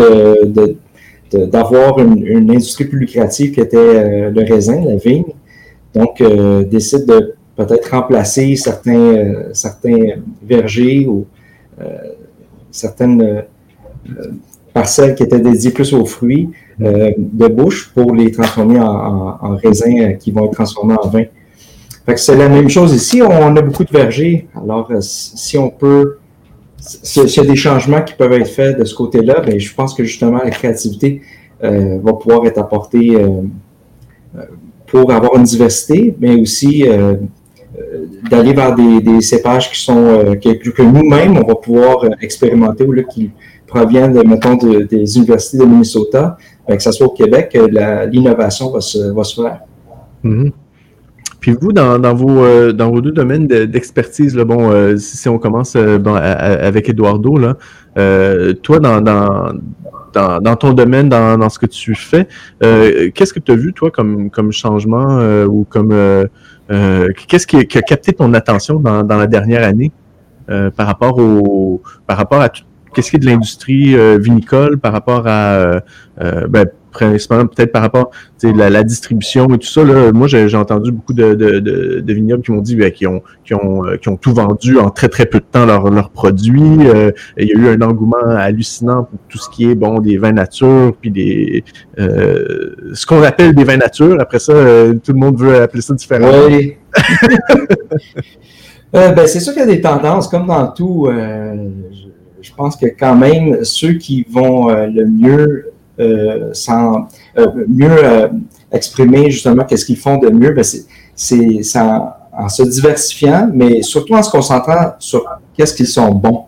d'avoir 1.32 1.98
une, 1.98 2.50
industrie 2.50 2.84
plus 2.84 2.98
lucrative 2.98 3.52
qui 3.52 3.60
était 3.60 3.76
euh, 3.78 4.30
le 4.30 4.42
raisin, 4.42 4.84
la 4.84 4.96
vigne. 4.96 5.24
Donc, 5.94 6.20
euh, 6.20 6.62
décident 6.64 7.06
de 7.06 7.34
peut-être 7.56 7.90
remplacer 7.90 8.56
certains, 8.56 8.94
euh, 8.94 9.52
vergers 10.42 11.06
ou 11.06 11.26
certaines 12.70 13.44
parcelles 14.74 15.14
qui 15.14 15.22
étaient 15.22 15.40
dédiées 15.40 15.70
plus 15.70 15.92
aux 15.94 16.04
fruits 16.04 16.50
de 16.78 17.48
bouche 17.48 17.90
pour 17.94 18.14
les 18.14 18.30
transformer 18.30 18.78
en, 18.78 19.38
en, 19.40 19.56
raisins 19.56 20.16
qui 20.18 20.30
vont 20.30 20.46
être 20.46 20.52
transformés 20.52 20.94
en 21.02 21.08
vin. 21.08 21.24
C'est 22.16 22.36
la 22.36 22.48
même 22.48 22.68
chose 22.68 22.94
ici. 22.94 23.22
On 23.22 23.56
a 23.56 23.62
beaucoup 23.62 23.84
de 23.84 23.92
vergers. 23.92 24.48
Alors, 24.56 24.90
si 25.00 25.56
on 25.58 25.70
peut 25.70 26.18
s'il 26.80 27.28
y 27.28 27.40
a 27.40 27.44
des 27.44 27.56
changements 27.56 28.02
qui 28.02 28.14
peuvent 28.14 28.32
être 28.32 28.48
faits 28.48 28.78
de 28.78 28.84
ce 28.84 28.94
côté-là, 28.94 29.40
ben, 29.40 29.58
je 29.58 29.74
pense 29.74 29.94
que 29.94 30.04
justement 30.04 30.38
la 30.38 30.50
créativité 30.50 31.22
euh, 31.62 31.98
va 32.02 32.14
pouvoir 32.14 32.46
être 32.46 32.58
apportée 32.58 33.16
euh, 33.16 33.42
euh, 34.36 34.44
pour 34.86 35.12
avoir 35.12 35.36
une 35.36 35.44
diversité, 35.44 36.14
mais 36.18 36.40
aussi 36.40 36.84
d'aller 38.28 38.52
vers 38.52 38.74
des, 38.74 39.20
cépages 39.20 39.70
qui 39.70 39.80
sont 39.80 40.36
que, 40.42 40.82
nous-mêmes 40.82 41.36
on 41.36 41.46
va 41.46 41.54
pouvoir 41.54 42.04
expérimenter 42.20 42.84
ou 42.84 42.92
là 42.92 43.04
qui 43.04 43.30
proviennent 43.66 44.12
de, 44.12 44.22
mettons 44.22 44.56
des 44.56 45.16
universités 45.16 45.58
de 45.58 45.64
Minnesota, 45.64 46.36
que 46.68 46.82
ce 46.82 46.90
soit 46.90 47.06
au 47.06 47.10
Québec, 47.10 47.56
l'innovation 48.10 48.70
va 48.70 48.80
se, 48.80 49.12
va 49.12 49.22
se 49.22 49.40
faire. 49.40 49.60
Mm-hmm. 50.24 50.52
Puis 51.40 51.56
vous, 51.58 51.72
dans, 51.72 52.14
vos, 52.14 52.44
euh, 52.44 52.72
dans 52.72 52.90
vos 52.90 53.00
deux 53.00 53.12
domaines 53.12 53.46
d'expertise, 53.46 54.36
bon, 54.36 54.70
euh, 54.70 54.96
si, 54.98 55.28
on 55.28 55.38
commence 55.38 55.74
euh, 55.74 55.98
avec 56.04 56.88
Eduardo, 56.88 57.38
là, 57.38 57.56
toi, 58.62 58.78
dans, 58.78 59.00
dans, 59.00 60.56
ton 60.56 60.72
domaine, 60.74 61.08
dans, 61.08 61.48
ce 61.48 61.58
que 61.58 61.66
tu 61.66 61.94
fais, 61.94 62.28
qu'est-ce 62.60 63.32
que 63.32 63.40
tu 63.40 63.52
as 63.52 63.56
vu, 63.56 63.72
toi, 63.72 63.90
comme, 63.90 64.30
comme 64.30 64.52
changement 64.52 65.18
ou 65.46 65.66
comme 65.68 65.94
qu'est-ce 66.68 67.46
qui, 67.46 67.66
qui, 67.66 67.78
a 67.78 67.82
capté 67.82 68.12
ton 68.12 68.32
attention 68.34 68.78
dans, 68.78 69.02
la 69.02 69.26
dernière 69.26 69.64
année 69.64 69.92
par 70.46 70.86
rapport 70.86 71.18
au 71.18 71.80
par 72.06 72.16
rapport 72.16 72.40
à 72.40 72.50
qu'est-ce 72.92 73.10
qui 73.10 73.16
est 73.16 73.20
de 73.20 73.26
l'industrie 73.26 73.96
vinicole, 74.18 74.78
par 74.78 74.92
rapport 74.92 75.26
à 75.26 75.80
ben, 76.48 76.66
principalement 76.90 77.46
peut-être 77.46 77.72
par 77.72 77.82
rapport 77.82 78.10
à 78.42 78.46
la, 78.46 78.70
la, 78.70 78.82
distribution 78.82 79.46
et 79.54 79.58
tout 79.58 79.66
ça. 79.66 79.84
Là, 79.84 80.12
moi, 80.12 80.26
j'ai 80.26 80.56
entendu 80.56 80.92
beaucoup 80.92 81.12
de, 81.12 81.34
de, 81.34 81.60
de, 81.60 82.12
vignobles 82.12 82.42
qui 82.42 82.52
m'ont 82.52 82.60
dit 82.60 82.76
ben, 82.76 82.90
qu'ils 82.90 83.08
ont, 83.08 83.22
qui 83.44 83.54
ont, 83.54 83.84
euh, 83.84 83.96
qui 83.96 84.08
ont 84.08 84.16
tout 84.16 84.32
vendu 84.32 84.78
en 84.78 84.90
très 84.90 85.08
très 85.08 85.26
peu 85.26 85.38
de 85.38 85.44
temps 85.44 85.66
leurs 85.66 86.10
produits. 86.10 86.86
Euh, 86.86 87.12
il 87.36 87.48
y 87.48 87.52
a 87.52 87.54
eu 87.54 87.68
un 87.68 87.80
engouement 87.82 88.16
hallucinant 88.26 89.04
pour 89.04 89.18
tout 89.28 89.38
ce 89.38 89.48
qui 89.50 89.70
est 89.70 89.74
bon 89.74 90.00
des 90.00 90.18
vins 90.18 90.32
nature, 90.32 90.94
puis 91.00 91.10
des 91.10 91.64
euh, 91.98 92.74
ce 92.94 93.06
qu'on 93.06 93.22
appelle 93.22 93.54
des 93.54 93.64
vins 93.64 93.76
nature. 93.76 94.16
Après 94.20 94.38
ça, 94.38 94.54
tout 95.04 95.12
le 95.12 95.18
monde 95.18 95.38
veut 95.38 95.62
appeler 95.62 95.82
ça 95.82 95.94
différemment. 95.94 96.46
Oui. 96.48 96.76
ben, 98.92 99.26
c'est 99.26 99.40
sûr 99.40 99.52
qu'il 99.52 99.60
y 99.60 99.64
a 99.64 99.68
des 99.68 99.80
tendances, 99.80 100.28
comme 100.28 100.46
dans 100.46 100.68
tout. 100.68 101.08
je 102.40 102.50
pense 102.56 102.76
que 102.76 102.86
quand 102.86 103.16
même, 103.16 103.64
ceux 103.64 103.94
qui 103.94 104.24
vont 104.28 104.68
le 104.68 105.06
mieux 105.06 105.69
sans 106.52 107.08
euh, 107.38 107.46
mieux 107.68 108.04
euh, 108.04 108.28
exprimer 108.72 109.30
justement 109.30 109.64
qu'est-ce 109.64 109.84
qu'ils 109.84 109.96
font 109.96 110.18
de 110.18 110.30
mieux, 110.30 110.52
ben 110.52 110.64
c'est 110.64 111.78
en, 111.78 112.48
se 112.48 112.62
diversifiant, 112.62 113.50
mais 113.52 113.82
surtout 113.82 114.14
en 114.14 114.22
se 114.22 114.30
concentrant 114.30 114.94
sur 114.98 115.24
qu'est-ce 115.54 115.74
qu'ils 115.74 115.88
sont 115.88 116.12
bons. 116.14 116.44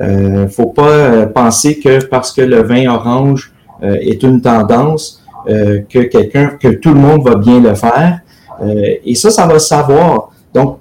Il 0.00 0.32
ne 0.32 0.46
faut 0.46 0.66
pas 0.66 1.26
penser 1.26 1.80
que 1.80 2.04
parce 2.04 2.30
que 2.30 2.42
le 2.42 2.62
vin 2.62 2.88
orange 2.88 3.52
est 3.82 4.22
une 4.22 4.40
tendance, 4.40 5.24
que 5.46 6.02
quelqu'un, 6.04 6.56
que 6.60 6.68
tout 6.68 6.90
le 6.90 7.00
monde 7.00 7.26
va 7.26 7.34
bien 7.34 7.58
le 7.60 7.74
faire. 7.74 8.20
et 8.62 9.14
ça, 9.16 9.30
ça 9.30 9.46
va 9.46 9.58
savoir. 9.58 10.30
Donc, 10.54 10.78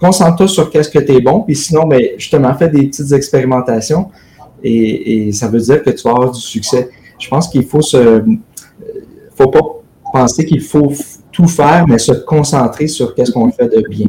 concentre-toi 0.00 0.48
sur 0.48 0.70
qu'est-ce 0.70 0.88
que 0.88 1.00
tu 1.00 1.12
es 1.12 1.20
bon, 1.20 1.40
puis 1.40 1.56
sinon, 1.56 1.86
ben, 1.86 2.00
justement, 2.16 2.54
fais 2.54 2.68
des 2.68 2.86
petites 2.86 3.12
expérimentations 3.12 4.10
et, 4.62 5.32
ça 5.32 5.48
veut 5.48 5.60
dire 5.60 5.82
que 5.82 5.90
tu 5.90 6.02
vas 6.02 6.10
avoir 6.10 6.32
du 6.32 6.40
succès. 6.40 6.90
Je 7.18 7.28
pense 7.28 7.48
qu'il 7.48 7.64
faut 7.64 7.82
se, 7.82 8.22
faut 9.36 9.48
pas 9.48 9.60
penser 10.12 10.44
qu'il 10.44 10.60
faut 10.60 10.92
tout 11.32 11.46
faire, 11.46 11.86
mais 11.88 11.98
se 11.98 12.12
concentrer 12.12 12.88
sur 12.88 13.14
qu'est-ce 13.14 13.32
qu'on 13.32 13.50
fait 13.50 13.68
de 13.68 13.86
bien. 13.88 14.06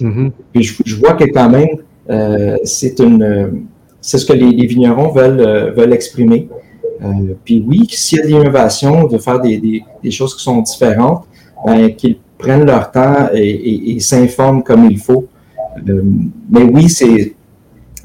Mm-hmm. 0.00 0.30
Puis 0.52 0.62
je, 0.84 0.96
vois 0.96 1.14
que 1.14 1.24
quand 1.24 1.48
même, 1.50 1.68
euh, 2.10 2.56
c'est 2.64 2.98
une, 2.98 3.66
c'est 4.00 4.18
ce 4.18 4.26
que 4.26 4.32
les, 4.32 4.66
vignerons 4.66 5.10
veulent, 5.10 5.40
euh, 5.40 5.70
veulent 5.72 5.92
exprimer. 5.92 6.48
Euh, 7.02 7.34
puis 7.44 7.64
oui, 7.66 7.86
s'il 7.90 8.18
y 8.18 8.20
a 8.20 8.24
de 8.24 8.28
l'innovation, 8.28 9.06
de 9.06 9.18
faire 9.18 9.40
des, 9.40 9.58
des, 9.58 9.82
des, 10.02 10.10
choses 10.10 10.34
qui 10.36 10.42
sont 10.42 10.62
différentes, 10.62 11.24
ben, 11.64 11.94
qu'ils 11.94 12.18
prennent 12.38 12.64
leur 12.64 12.90
temps 12.90 13.28
et, 13.32 13.48
et, 13.48 13.96
et 13.96 14.00
s'informent 14.00 14.62
comme 14.62 14.90
il 14.90 14.98
faut. 14.98 15.26
mais 15.84 16.62
oui, 16.62 16.88
c'est 16.88 17.34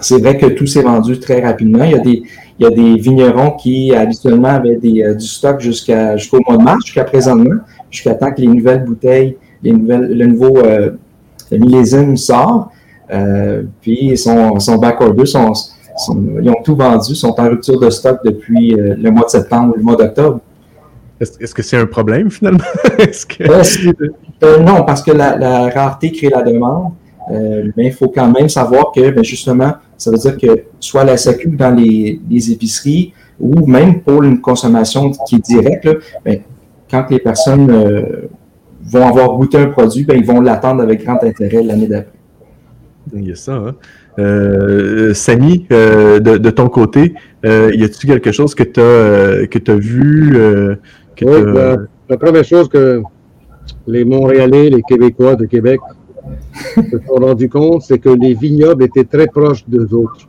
c'est 0.01 0.19
vrai 0.19 0.37
que 0.37 0.45
tout 0.47 0.65
s'est 0.65 0.81
vendu 0.81 1.19
très 1.19 1.41
rapidement. 1.41 1.83
Il 1.83 1.91
y 1.91 1.95
a 1.95 1.99
des, 1.99 2.23
il 2.59 2.63
y 2.63 2.65
a 2.65 2.69
des 2.69 2.95
vignerons 2.99 3.51
qui 3.51 3.93
habituellement 3.93 4.49
avaient 4.49 4.77
des, 4.77 5.03
euh, 5.03 5.13
du 5.13 5.25
stock 5.25 5.59
jusqu'à 5.59 6.17
jusqu'au 6.17 6.39
mois 6.47 6.57
de 6.57 6.63
mars, 6.63 6.85
jusqu'à 6.85 7.03
présentement, 7.03 7.55
jusqu'à 7.89 8.15
temps 8.15 8.31
que 8.31 8.41
les 8.41 8.47
nouvelles 8.47 8.83
bouteilles, 8.83 9.37
les 9.63 9.71
nouvelles, 9.71 10.17
le 10.17 10.25
nouveau 10.25 10.57
euh, 10.57 10.91
millésime 11.51 12.15
sort. 12.17 12.71
Euh, 13.11 13.63
puis 13.81 14.17
son, 14.17 14.59
son 14.59 14.77
backorder, 14.77 15.25
son, 15.25 15.51
ils 16.41 16.49
ont 16.49 16.61
tout 16.63 16.75
vendu, 16.75 17.15
sont 17.15 17.33
en 17.37 17.49
rupture 17.49 17.79
de 17.79 17.89
stock 17.89 18.19
depuis 18.23 18.75
le 18.75 19.09
mois 19.09 19.25
de 19.25 19.31
septembre 19.31 19.73
ou 19.73 19.77
le 19.77 19.83
mois 19.83 19.95
d'octobre. 19.95 20.39
Est-ce 21.19 21.53
que 21.53 21.61
c'est 21.61 21.75
un 21.75 21.87
problème 21.87 22.29
finalement? 22.29 22.59
que... 22.97 24.59
non, 24.61 24.83
parce 24.85 25.01
que 25.01 25.11
la, 25.11 25.37
la, 25.37 25.69
rareté 25.69 26.11
crée 26.11 26.29
la 26.29 26.43
demande. 26.43 26.91
mais 27.29 27.87
il 27.87 27.91
faut 27.91 28.07
quand 28.07 28.31
même 28.31 28.47
savoir 28.47 28.91
que 28.95 29.09
ben, 29.09 29.23
justement, 29.23 29.73
ça 29.99 30.11
veut 30.11 30.17
dire 30.17 30.37
que 30.37 30.63
soit 30.79 31.03
la 31.03 31.17
SAQ 31.17 31.49
dans 31.49 31.75
les, 31.75 32.51
épiceries 32.51 33.13
ou 33.39 33.65
même 33.67 34.01
pour 34.01 34.23
une 34.23 34.41
consommation 34.41 35.11
qui 35.27 35.35
est 35.35 35.45
directe, 35.45 35.89
ben, 36.25 36.39
quand 36.89 37.05
les 37.11 37.19
personnes 37.19 37.69
euh, 37.69 38.01
vont 38.81 39.05
avoir 39.05 39.35
goûté 39.37 39.57
un 39.57 39.67
produit, 39.67 40.05
ben, 40.05 40.17
ils 40.17 40.25
vont 40.25 40.39
l'attendre 40.39 40.81
avec 40.81 41.03
grand 41.03 41.21
intérêt 41.21 41.61
l'année 41.61 41.87
d'après. 41.87 42.13
Il 43.13 43.27
y 43.27 43.31
a 43.31 43.35
ça. 43.35 43.53
Hein? 43.55 43.75
Euh, 44.19 45.13
Samy, 45.13 45.67
euh, 45.71 46.19
de, 46.19 46.49
ton 46.49 46.69
côté, 46.69 47.13
y 47.43 47.47
a-t-il 47.47 48.09
quelque 48.09 48.31
chose 48.31 48.55
que 48.55 48.63
tu 48.63 48.79
as, 48.79 49.47
que 49.47 49.71
as 49.71 49.75
vu? 49.75 50.37
oui, 51.21 51.77
la, 52.09 52.17
première 52.17 52.45
chose 52.45 52.69
que 52.69 53.01
les 53.85 54.05
Montréalais, 54.05 54.69
les 54.69 54.81
Québécois 54.81 55.35
de 55.35 55.45
Québec 55.45 55.79
se 56.75 56.97
sont 57.07 57.15
rendus 57.15 57.49
compte, 57.49 57.81
c'est 57.83 57.99
que 57.99 58.09
les 58.09 58.33
vignobles 58.33 58.83
étaient 58.83 59.03
très 59.03 59.27
proches 59.27 59.67
d'eux 59.67 59.93
autres. 59.93 60.27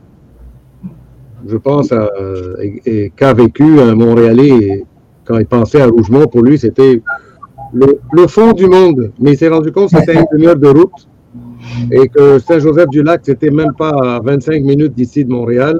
Je 1.47 1.57
pense 1.57 1.91
à 1.91 2.09
qu'a 3.15 3.33
vécu 3.33 3.79
un 3.79 3.95
Montréalais 3.95 4.85
quand 5.25 5.37
il 5.37 5.45
pensait 5.45 5.81
à 5.81 5.87
Rougemont, 5.87 6.27
pour 6.27 6.41
lui, 6.41 6.57
c'était 6.57 7.01
le, 7.73 8.27
fond 8.27 8.51
du 8.53 8.67
monde. 8.67 9.11
Mais 9.19 9.31
il 9.33 9.37
s'est 9.37 9.47
rendu 9.47 9.71
compte 9.71 9.91
que 9.91 9.99
c'était 9.99 10.15
une 10.15 10.25
demi-heure 10.31 10.57
de 10.57 10.67
route 10.67 11.07
et 11.91 12.07
que 12.09 12.39
Saint-Joseph-du-Lac, 12.39 13.21
c'était 13.23 13.51
même 13.51 13.73
pas 13.77 13.89
à 13.89 14.19
25 14.19 14.63
minutes 14.63 14.93
d'ici 14.93 15.23
de 15.23 15.31
Montréal. 15.31 15.79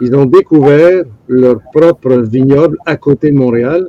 Ils 0.00 0.14
ont 0.14 0.26
découvert 0.26 1.04
leur 1.28 1.60
propre 1.72 2.16
vignoble 2.22 2.76
à 2.86 2.96
côté 2.96 3.30
de 3.30 3.36
Montréal. 3.36 3.88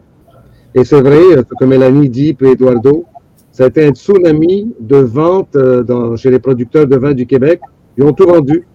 Et 0.75 0.83
c'est 0.83 1.01
vrai, 1.01 1.37
ce 1.37 1.55
que 1.59 1.65
Mélanie 1.65 2.09
dit, 2.09 2.33
puis 2.33 2.49
Eduardo, 2.49 3.05
ça 3.53 3.65
a 3.65 3.67
été 3.67 3.85
un 3.85 3.91
tsunami 3.91 4.73
de 4.79 4.97
vente 4.97 5.55
euh, 5.55 6.17
chez 6.17 6.31
les 6.31 6.39
producteurs 6.39 6.87
de 6.87 6.95
vin 6.97 7.13
du 7.13 7.27
Québec. 7.27 7.61
Ils 7.95 8.03
ont 8.03 8.11
tout 8.11 8.25
vendu. 8.25 8.65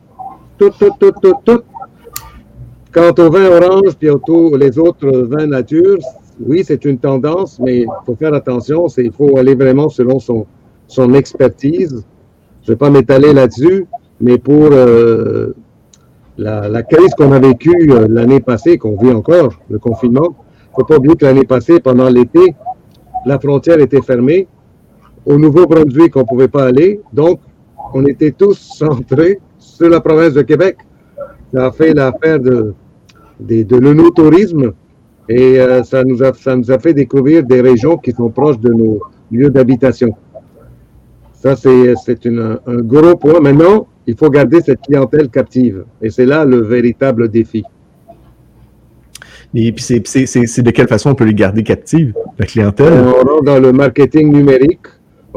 Tout, 0.57 0.71
tout, 0.79 0.93
tout, 1.01 1.13
tout, 1.21 1.35
tout. 1.45 1.63
Quant 2.93 3.13
au 3.19 3.29
vin 3.29 3.47
orange 3.47 3.97
puis 3.99 4.09
aux, 4.09 4.57
les 4.57 4.79
autres 4.79 5.11
vins 5.11 5.49
nature, 5.49 5.99
oui, 6.41 6.63
c'est 6.65 6.85
une 6.85 6.99
tendance, 6.99 7.59
mais 7.59 7.81
il 7.81 7.89
faut 8.07 8.15
faire 8.15 8.33
attention. 8.35 8.87
Il 8.99 9.11
faut 9.11 9.37
aller 9.37 9.57
vraiment 9.57 9.89
selon 9.89 10.21
son, 10.21 10.47
son 10.87 11.13
expertise. 11.13 12.05
Je 12.63 12.71
ne 12.71 12.75
vais 12.75 12.79
pas 12.79 12.91
m'étaler 12.91 13.33
là-dessus, 13.33 13.87
mais 14.21 14.39
pour 14.39 14.69
euh, 14.71 15.57
la, 16.37 16.69
la, 16.69 16.85
crise 16.85 17.15
qu'on 17.17 17.33
a 17.33 17.41
vécue 17.41 17.91
euh, 17.91 18.07
l'année 18.09 18.41
passée, 18.41 18.79
qu'on 18.79 18.97
vit 18.97 19.11
encore, 19.11 19.59
le 19.71 19.81
confinement, 19.81 20.29
il 20.29 20.71
ne 20.71 20.75
faut 20.77 20.85
pas 20.85 20.99
oublier 20.99 21.17
que 21.17 21.25
l'année 21.25 21.47
passée, 21.47 21.81
pendant 21.81 22.09
l'été, 22.09 22.55
la 23.27 23.41
frontière 23.41 23.81
était 23.81 24.03
fermée 24.03 24.47
au 25.29 25.39
Nouveau-Brunswick, 25.39 26.17
on 26.17 26.21
ne 26.21 26.25
pouvait 26.25 26.49
pas 26.49 26.65
aller. 26.65 27.01
Donc, 27.13 27.41
on 27.93 28.05
était 28.07 28.33
tous 28.33 28.55
centrés 28.79 29.39
sur 29.59 29.89
la 29.89 30.01
province 30.01 30.33
de 30.33 30.43
Québec. 30.43 30.79
Ça 31.53 31.67
a 31.67 31.73
fait 31.73 31.95
l'affaire 31.95 32.41
de, 32.41 32.75
de, 33.39 33.63
de 33.63 33.77
l'onotourisme 33.77 34.73
et 35.29 35.61
euh, 35.61 35.83
ça, 35.83 36.03
nous 36.05 36.23
a, 36.23 36.33
ça 36.33 36.57
nous 36.57 36.71
a 36.71 36.79
fait 36.79 36.95
découvrir 36.95 37.45
des 37.45 37.61
régions 37.61 37.99
qui 37.99 38.13
sont 38.13 38.31
proches 38.31 38.59
de 38.59 38.73
nos 38.73 39.01
lieux 39.31 39.51
d'habitation. 39.51 40.15
Ça, 41.35 41.55
c'est 41.55 41.95
un 42.27 42.59
gros 42.79 43.17
point. 43.17 43.41
Maintenant, 43.41 43.87
il 44.07 44.17
faut 44.17 44.31
garder 44.31 44.61
cette 44.63 44.81
clientèle 44.81 45.29
captive. 45.29 45.85
Et 46.03 46.11
c'est 46.11 46.27
là 46.27 46.45
le 46.45 46.63
véritable 46.63 47.29
défi. 47.29 47.63
Et 49.55 49.73
puis, 49.73 49.85
c'est 49.85 50.63
de 50.63 50.71
quelle 50.71 50.89
façon 50.89 51.11
on 51.11 51.15
peut 51.15 51.25
les 51.25 51.35
garder 51.35 51.63
captives, 51.63 52.15
la 52.39 52.47
clientèle? 52.47 52.93
On 52.93 53.13
rentre 53.13 53.45
dans 53.45 53.61
le 53.61 53.73
marketing 53.73 54.33
numérique 54.33 54.87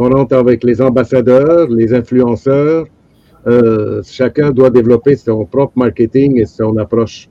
on 0.02 0.10
rentre 0.10 0.36
avec 0.36 0.64
les 0.64 0.82
ambassadeurs, 0.82 1.68
les 1.70 1.94
influenceurs. 1.94 2.86
Euh, 3.46 4.02
chacun 4.04 4.50
doit 4.50 4.72
développer 4.72 5.16
son 5.16 5.46
propre 5.46 5.74
marketing 5.76 6.40
et 6.40 6.48
son 6.48 6.76
approche. 6.78 7.30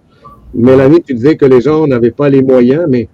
Mélanie, 0.55 1.03
tu 1.03 1.15
disais 1.15 1.37
que 1.37 1.47
les 1.47 1.61
gens 1.61 1.87
n'avaient 1.89 2.13
pas 2.23 2.29
les 2.29 2.43
moyens, 2.43 2.87
mais 2.89 3.09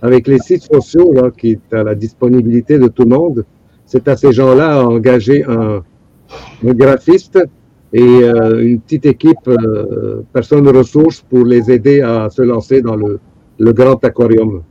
avec 0.00 0.26
les 0.26 0.38
sites 0.38 0.62
sociaux 0.62 1.12
là, 1.12 1.30
qui 1.30 1.52
est 1.52 1.74
à 1.74 1.82
la 1.82 1.94
disponibilité 1.94 2.78
de 2.78 2.88
tout 2.88 3.02
le 3.02 3.14
monde, 3.18 3.44
c'est 3.84 4.08
à 4.08 4.16
ces 4.16 4.32
gens-là 4.32 4.80
à 4.80 4.84
engager 4.84 5.44
un, 5.44 5.82
graphiste 6.64 7.38
et 7.92 8.00
euh, 8.02 8.62
une 8.62 8.80
petite 8.80 9.04
équipe, 9.04 9.46
euh, 9.48 10.22
personnes 10.32 10.68
ressources 10.68 11.20
pour 11.20 11.44
les 11.44 11.70
aider 11.70 12.00
à 12.00 12.30
se 12.30 12.40
lancer 12.40 12.80
dans 12.80 12.96
le, 12.96 13.20
le 13.58 13.72
grand 13.74 14.02
aquarium. 14.02 14.62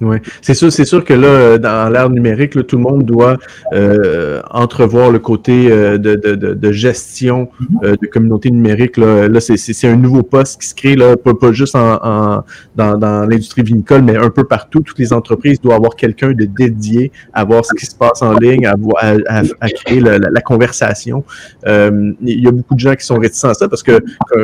Oui, 0.00 0.18
c'est 0.42 0.54
sûr, 0.54 0.70
c'est 0.70 0.84
sûr 0.84 1.04
que 1.04 1.12
là, 1.12 1.58
dans 1.58 1.92
l'ère 1.92 2.08
numérique, 2.08 2.54
là, 2.54 2.62
tout 2.62 2.76
le 2.76 2.82
monde 2.82 3.04
doit 3.04 3.36
euh, 3.72 4.40
entrevoir 4.50 5.10
le 5.10 5.18
côté 5.18 5.72
euh, 5.72 5.98
de, 5.98 6.14
de, 6.14 6.34
de, 6.54 6.72
gestion 6.72 7.48
mm-hmm. 7.60 7.84
euh, 7.84 7.96
de 8.00 8.06
communauté 8.06 8.50
numérique. 8.52 8.96
Là, 8.96 9.28
là 9.28 9.40
c'est 9.40 9.88
un 9.88 9.96
nouveau 9.96 10.22
poste 10.22 10.60
qui 10.60 10.68
se 10.68 10.74
crée, 10.74 10.94
là, 10.94 11.16
pas, 11.16 11.34
pas 11.34 11.50
juste 11.50 11.74
en, 11.74 11.98
en 12.00 12.44
dans, 12.76 12.96
dans 12.96 13.26
l'industrie 13.26 13.62
vinicole, 13.62 14.02
mais 14.02 14.16
un 14.16 14.30
peu 14.30 14.44
partout. 14.44 14.80
Toutes 14.80 15.00
les 15.00 15.12
entreprises 15.12 15.60
doivent 15.60 15.78
avoir 15.78 15.96
quelqu'un 15.96 16.30
de 16.30 16.44
dédié 16.44 17.10
à 17.32 17.44
voir 17.44 17.64
ce 17.64 17.74
qui 17.74 17.86
se 17.86 17.96
passe 17.96 18.22
en 18.22 18.34
ligne, 18.34 18.66
à, 18.66 18.76
à, 19.00 19.42
à, 19.60 19.68
créer 19.68 19.98
la, 19.98 20.18
la, 20.18 20.40
conversation. 20.40 21.24
Euh, 21.66 22.12
il 22.22 22.44
y 22.44 22.46
a 22.46 22.52
beaucoup 22.52 22.76
de 22.76 22.80
gens 22.80 22.94
qui 22.94 23.04
sont 23.04 23.18
réticents 23.18 23.48
à 23.48 23.54
ça 23.54 23.68
parce 23.68 23.82
que, 23.82 23.98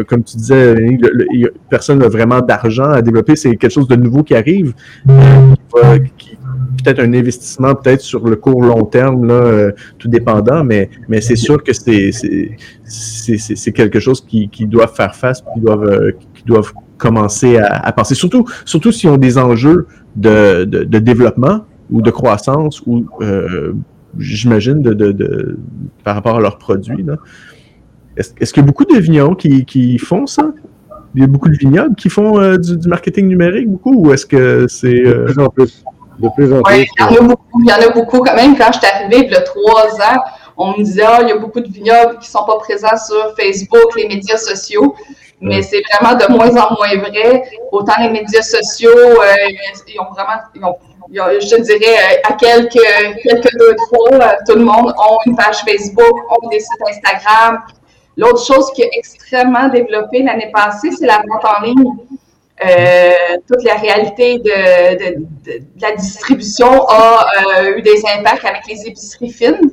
comme 0.09 0.25
tu 0.25 0.37
disais, 0.37 0.99
personne 1.71 2.01
n'a 2.01 2.09
vraiment 2.09 2.41
d'argent 2.41 2.91
à 2.91 3.03
développer. 3.03 3.37
C'est 3.37 3.55
quelque 3.55 3.73
chose 3.73 3.89
de 3.89 3.97
nouveau 3.97 4.25
qui 4.25 4.35
arrive 4.35 4.75
peut-être 6.85 7.01
un 7.01 7.13
investissement 7.15 7.75
peut-être 7.75 8.01
sur 8.03 8.27
le 8.27 8.37
court 8.37 8.63
long 8.63 8.85
terme, 8.85 9.27
là, 9.27 9.35
euh, 9.35 9.73
tout 9.99 10.09
dépendant, 10.09 10.63
mais, 10.65 10.91
mais 11.09 11.21
c'est 11.21 11.37
sûr 11.37 11.63
que 11.63 11.73
c'est, 11.73 12.13
quelque 13.73 14.01
chose 14.01 14.21
qui, 14.21 14.49
qui 14.49 14.67
doivent 14.67 14.95
faire 14.95 15.15
face, 15.15 15.43
qui 15.55 15.61
doivent, 15.61 15.85
euh, 15.85 16.13
qui 16.35 16.45
doivent 16.45 16.73
commencer 16.99 17.59
à, 17.59 17.91
penser. 17.93 18.15
Surtout, 18.15 18.47
surtout 18.65 18.93
s'ils 18.93 19.11
ont 19.11 19.17
des 19.17 19.39
enjeux 19.39 19.87
de, 20.17 20.65
de, 20.65 20.99
développement 20.99 21.65
ou 21.91 22.03
de 22.03 22.11
croissance 22.11 22.83
ou 22.87 23.07
euh, 23.21 23.73
j'imagine 24.19 24.81
de, 24.81 24.93
de, 24.95 25.59
par 26.05 26.15
rapport 26.15 26.37
à 26.37 26.41
leurs 26.41 26.59
produits. 26.59 27.05
Est-ce, 28.17 28.31
est-ce 28.41 28.53
qu'il 28.53 28.63
y 28.63 28.65
a 28.65 28.67
beaucoup 28.67 28.85
de 28.85 28.97
vignerons 28.97 29.35
qui, 29.35 29.65
qui 29.65 29.99
font 29.99 30.27
ça? 30.27 30.53
Il 31.15 31.21
y 31.21 31.25
a 31.25 31.27
beaucoup 31.27 31.49
de 31.49 31.57
vignobles 31.57 31.95
qui 31.95 32.09
font 32.09 32.41
euh, 32.41 32.57
du, 32.57 32.89
marketing 32.89 33.29
numérique, 33.29 33.69
beaucoup, 33.69 33.95
ou 33.95 34.13
est-ce 34.13 34.27
que 34.27 34.67
c'est... 34.69 34.91
De 34.91 35.09
euh, 35.09 35.25
plus 35.25 35.39
en 35.39 35.49
plus. 35.49 35.85
De 36.19 36.29
plus 36.35 36.53
en 36.53 36.63
plus. 36.63 36.75
Oui, 36.75 36.87
il 36.99 37.03
y, 37.03 37.19
en 37.19 37.25
a 37.25 37.29
beaucoup, 37.29 37.61
il 37.61 37.69
y 37.69 37.73
en 37.73 37.77
a 37.77 37.89
beaucoup 37.93 38.19
quand 38.21 38.35
même. 38.35 38.57
Quand 38.57 38.73
je 38.73 38.79
suis 38.79 38.87
arrivée, 38.87 39.27
il 39.27 39.33
y 39.33 39.35
a 39.35 39.43
trois 39.43 39.95
ans, 40.01 40.21
on 40.57 40.73
me 40.73 40.83
disait, 40.83 41.05
ah, 41.07 41.21
il 41.23 41.29
y 41.29 41.33
a 41.33 41.37
beaucoup 41.37 41.61
de 41.61 41.69
vignobles 41.69 42.19
qui 42.19 42.29
ne 42.29 42.39
sont 42.39 42.45
pas 42.45 42.57
présents 42.59 42.97
sur 42.97 43.35
Facebook, 43.37 43.97
les 43.97 44.09
médias 44.09 44.37
sociaux. 44.37 44.95
Mais 45.41 45.63
c'est 45.63 45.83
vraiment 45.93 46.17
de 46.17 46.33
moins 46.33 46.51
en 46.51 46.75
moins 46.75 46.97
vrai. 46.97 47.43
Autant 47.71 47.95
les 48.01 48.09
médias 48.09 48.43
sociaux, 48.43 48.91
euh, 48.91 49.25
ils 49.89 50.01
ont 50.01 50.13
vraiment, 50.13 50.41
ils 50.55 50.65
ont, 50.65 50.77
je 51.41 51.63
dirais, 51.63 52.23
à 52.25 52.33
quelques, 52.33 52.73
quelques 53.23 53.59
deux, 53.59 53.75
trois, 53.75 54.37
tout 54.49 54.57
le 54.57 54.65
monde 54.65 54.95
ont 54.97 55.19
une 55.27 55.37
page 55.37 55.59
Facebook, 55.59 56.17
ont 56.31 56.49
des 56.49 56.61
sites 56.61 56.81
Instagram, 56.89 57.59
L'autre 58.17 58.45
chose 58.45 58.71
qui 58.73 58.83
est 58.83 58.91
extrêmement 58.93 59.69
développée 59.69 60.23
l'année 60.23 60.51
passée, 60.53 60.91
c'est 60.97 61.07
la 61.07 61.19
vente 61.19 61.45
en 61.45 61.63
ligne. 61.63 61.93
Euh, 62.65 63.13
toute 63.49 63.65
la 63.65 63.75
réalité 63.75 64.39
de, 64.39 65.81
la 65.81 65.97
distribution 65.97 66.87
a 66.89 67.27
euh, 67.59 67.77
eu 67.77 67.83
des 67.83 68.01
impacts 68.17 68.45
avec 68.45 68.63
les 68.69 68.87
épiceries 68.87 69.33
fines. 69.33 69.71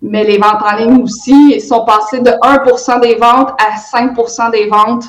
Mais 0.00 0.24
les 0.24 0.38
ventes 0.38 0.62
en 0.62 0.76
ligne 0.76 1.02
aussi 1.02 1.60
sont 1.60 1.84
passées 1.84 2.20
de 2.20 2.30
1% 2.30 3.00
des 3.00 3.16
ventes 3.16 3.50
à 3.58 3.76
5% 3.76 4.50
des 4.50 4.66
ventes. 4.66 5.04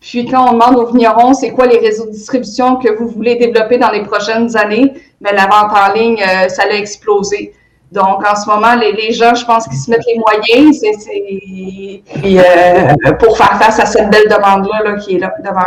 Puis 0.00 0.26
quand 0.26 0.48
on 0.48 0.52
demande 0.52 0.76
aux 0.76 0.86
vignerons 0.86 1.34
c'est 1.34 1.50
quoi 1.50 1.66
les 1.66 1.78
réseaux 1.78 2.06
de 2.06 2.12
distribution 2.12 2.76
que 2.76 2.90
vous 2.90 3.08
voulez 3.08 3.36
développer 3.36 3.76
dans 3.76 3.90
les 3.90 4.02
prochaines 4.02 4.56
années, 4.56 4.94
mais 5.20 5.32
la 5.32 5.46
vente 5.46 5.72
en 5.72 5.92
ligne, 5.92 6.22
euh, 6.22 6.48
ça 6.48 6.62
a 6.62 6.74
explosé. 6.74 7.52
Donc, 7.92 8.24
en 8.24 8.36
ce 8.36 8.48
moment, 8.48 8.76
les, 8.76 9.12
gens, 9.12 9.34
je 9.34 9.44
pense 9.44 9.66
qu'ils 9.66 9.78
se 9.78 9.90
mettent 9.90 10.06
les 10.06 10.18
moyens 10.18 10.80
euh, 12.24 13.12
pour 13.18 13.36
faire 13.36 13.60
face 13.60 13.80
à 13.80 13.86
cette 13.86 14.10
belle 14.10 14.28
demande-là 14.28 14.96
qui 14.98 15.16
est 15.16 15.18
là 15.18 15.34
devant 15.44 15.64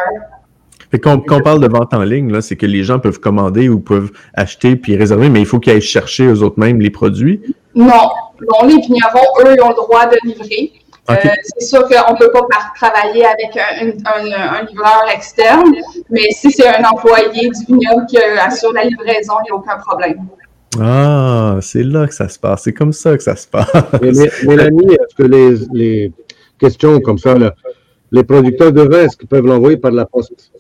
eux. 0.94 0.98
quand, 1.00 1.22
on 1.30 1.42
parle 1.42 1.60
de 1.60 1.68
vente 1.68 1.94
en 1.94 2.04
ligne, 2.04 2.40
c'est 2.40 2.56
que 2.56 2.66
les 2.66 2.84
gens 2.84 3.00
peuvent 3.00 3.20
commander 3.20 3.68
ou 3.68 3.82
peuvent 3.82 4.12
acheter 4.36 4.78
puis 4.78 4.96
réserver, 4.96 5.30
mais 5.30 5.42
il 5.42 5.46
faut 5.46 5.60
qu'ils 5.60 5.74
aillent 5.74 5.82
chercher 5.82 6.26
eux 6.26 6.44
autres 6.44 6.60
mêmes 6.60 6.80
les 6.80 6.92
produits? 6.92 7.42
Non, 7.76 8.10
non 8.42 8.68
les 8.68 8.76
vignerons, 8.76 9.28
eux, 9.42 9.56
ils 9.58 9.62
ont 9.62 9.70
le 9.70 9.76
droit 9.76 10.06
de 10.06 10.18
livrer. 10.24 10.72
Euh, 11.10 11.16
c'est 11.58 11.66
sûr 11.66 11.82
qu'on 11.90 12.14
ne 12.14 12.18
peut 12.18 12.32
pas 12.32 12.48
travailler 12.78 13.26
avec 13.26 13.58
un, 13.58 14.64
livreur 14.66 15.06
externe, 15.14 15.74
mais 16.10 16.30
si 16.32 16.50
c'est 16.50 16.68
un 16.68 16.86
employé 16.86 17.50
du 17.50 17.66
vignoble 17.66 18.06
qui 18.06 18.18
assure 18.18 18.72
la 18.72 18.86
livraison, 18.86 19.34
il 19.42 19.44
n'y 19.44 19.52
a 19.52 19.56
aucun 19.56 19.78
problème. 19.80 20.26
Ah, 20.80 21.60
c'est 21.62 21.84
là 21.84 22.08
que 22.08 22.14
ça 22.14 22.30
se 22.30 22.40
passe. 22.40 22.64
C'est 22.64 22.74
comme 22.74 22.94
ça 22.94 23.16
que 23.18 23.24
ça 23.24 23.36
se 23.36 23.48
passe. 23.48 23.68
Mélanie, 24.02 24.94
est-ce 24.94 25.16
que 25.16 25.24
les, 25.24 25.56
les, 25.74 26.12
questions 26.58 27.00
comme 27.02 27.18
ça, 27.18 27.36
les 28.12 28.24
producteurs 28.24 28.72
de 28.72 28.82
vin, 28.82 29.08
peuvent 29.30 29.46
l'envoyer 29.46 29.78
par 29.78 29.92
la 29.92 30.06
poste? 30.06 30.52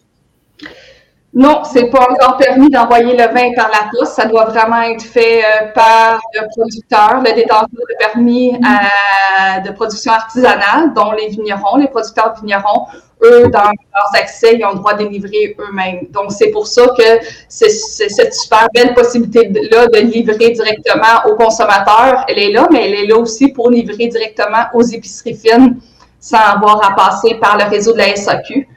Non, 1.35 1.63
c'est 1.63 1.87
pas 1.87 2.07
encore 2.11 2.37
permis 2.37 2.69
d'envoyer 2.69 3.17
le 3.17 3.33
vin 3.33 3.53
par 3.55 3.69
la 3.69 3.89
poste. 3.91 4.13
Ça 4.13 4.25
doit 4.25 4.45
vraiment 4.45 4.81
être 4.83 5.01
fait 5.01 5.43
euh, 5.43 5.71
par 5.73 6.19
le 6.35 6.47
producteur, 6.55 7.21
le 7.25 7.33
détenteur 7.33 7.67
de 7.71 7.95
permis 7.97 8.51
de 8.53 9.71
production 9.71 10.13
artisanale, 10.13 10.93
dont 10.95 11.11
les 11.11 11.29
vignerons, 11.29 11.77
les 11.77 11.87
producteurs 11.87 12.35
vignerons, 12.39 12.85
eux, 13.23 13.47
dans 13.47 13.63
leurs 13.63 14.21
accès, 14.21 14.55
ils 14.57 14.65
ont 14.65 14.71
le 14.71 14.77
droit 14.77 14.93
de 14.93 15.05
livrer 15.05 15.55
eux-mêmes. 15.59 16.07
Donc, 16.11 16.31
c'est 16.31 16.51
pour 16.51 16.67
ça 16.67 16.85
que 16.97 17.25
c'est 17.47 17.69
cette 17.69 18.33
super 18.33 18.67
belle 18.73 18.93
possibilité-là 18.93 19.87
de 19.87 19.99
livrer 19.99 20.51
directement 20.51 21.25
aux 21.27 21.35
consommateurs, 21.35 22.25
elle 22.27 22.39
est 22.39 22.51
là, 22.51 22.67
mais 22.71 22.87
elle 22.87 22.95
est 22.95 23.07
là 23.07 23.17
aussi 23.17 23.47
pour 23.49 23.71
livrer 23.71 24.07
directement 24.07 24.65
aux 24.73 24.83
épiceries 24.83 25.35
fines 25.35 25.79
sans 26.19 26.37
avoir 26.37 26.85
à 26.85 26.95
passer 26.95 27.35
par 27.35 27.57
le 27.57 27.65
réseau 27.69 27.93
de 27.93 27.97
la 27.97 28.15
SAQ. 28.15 28.67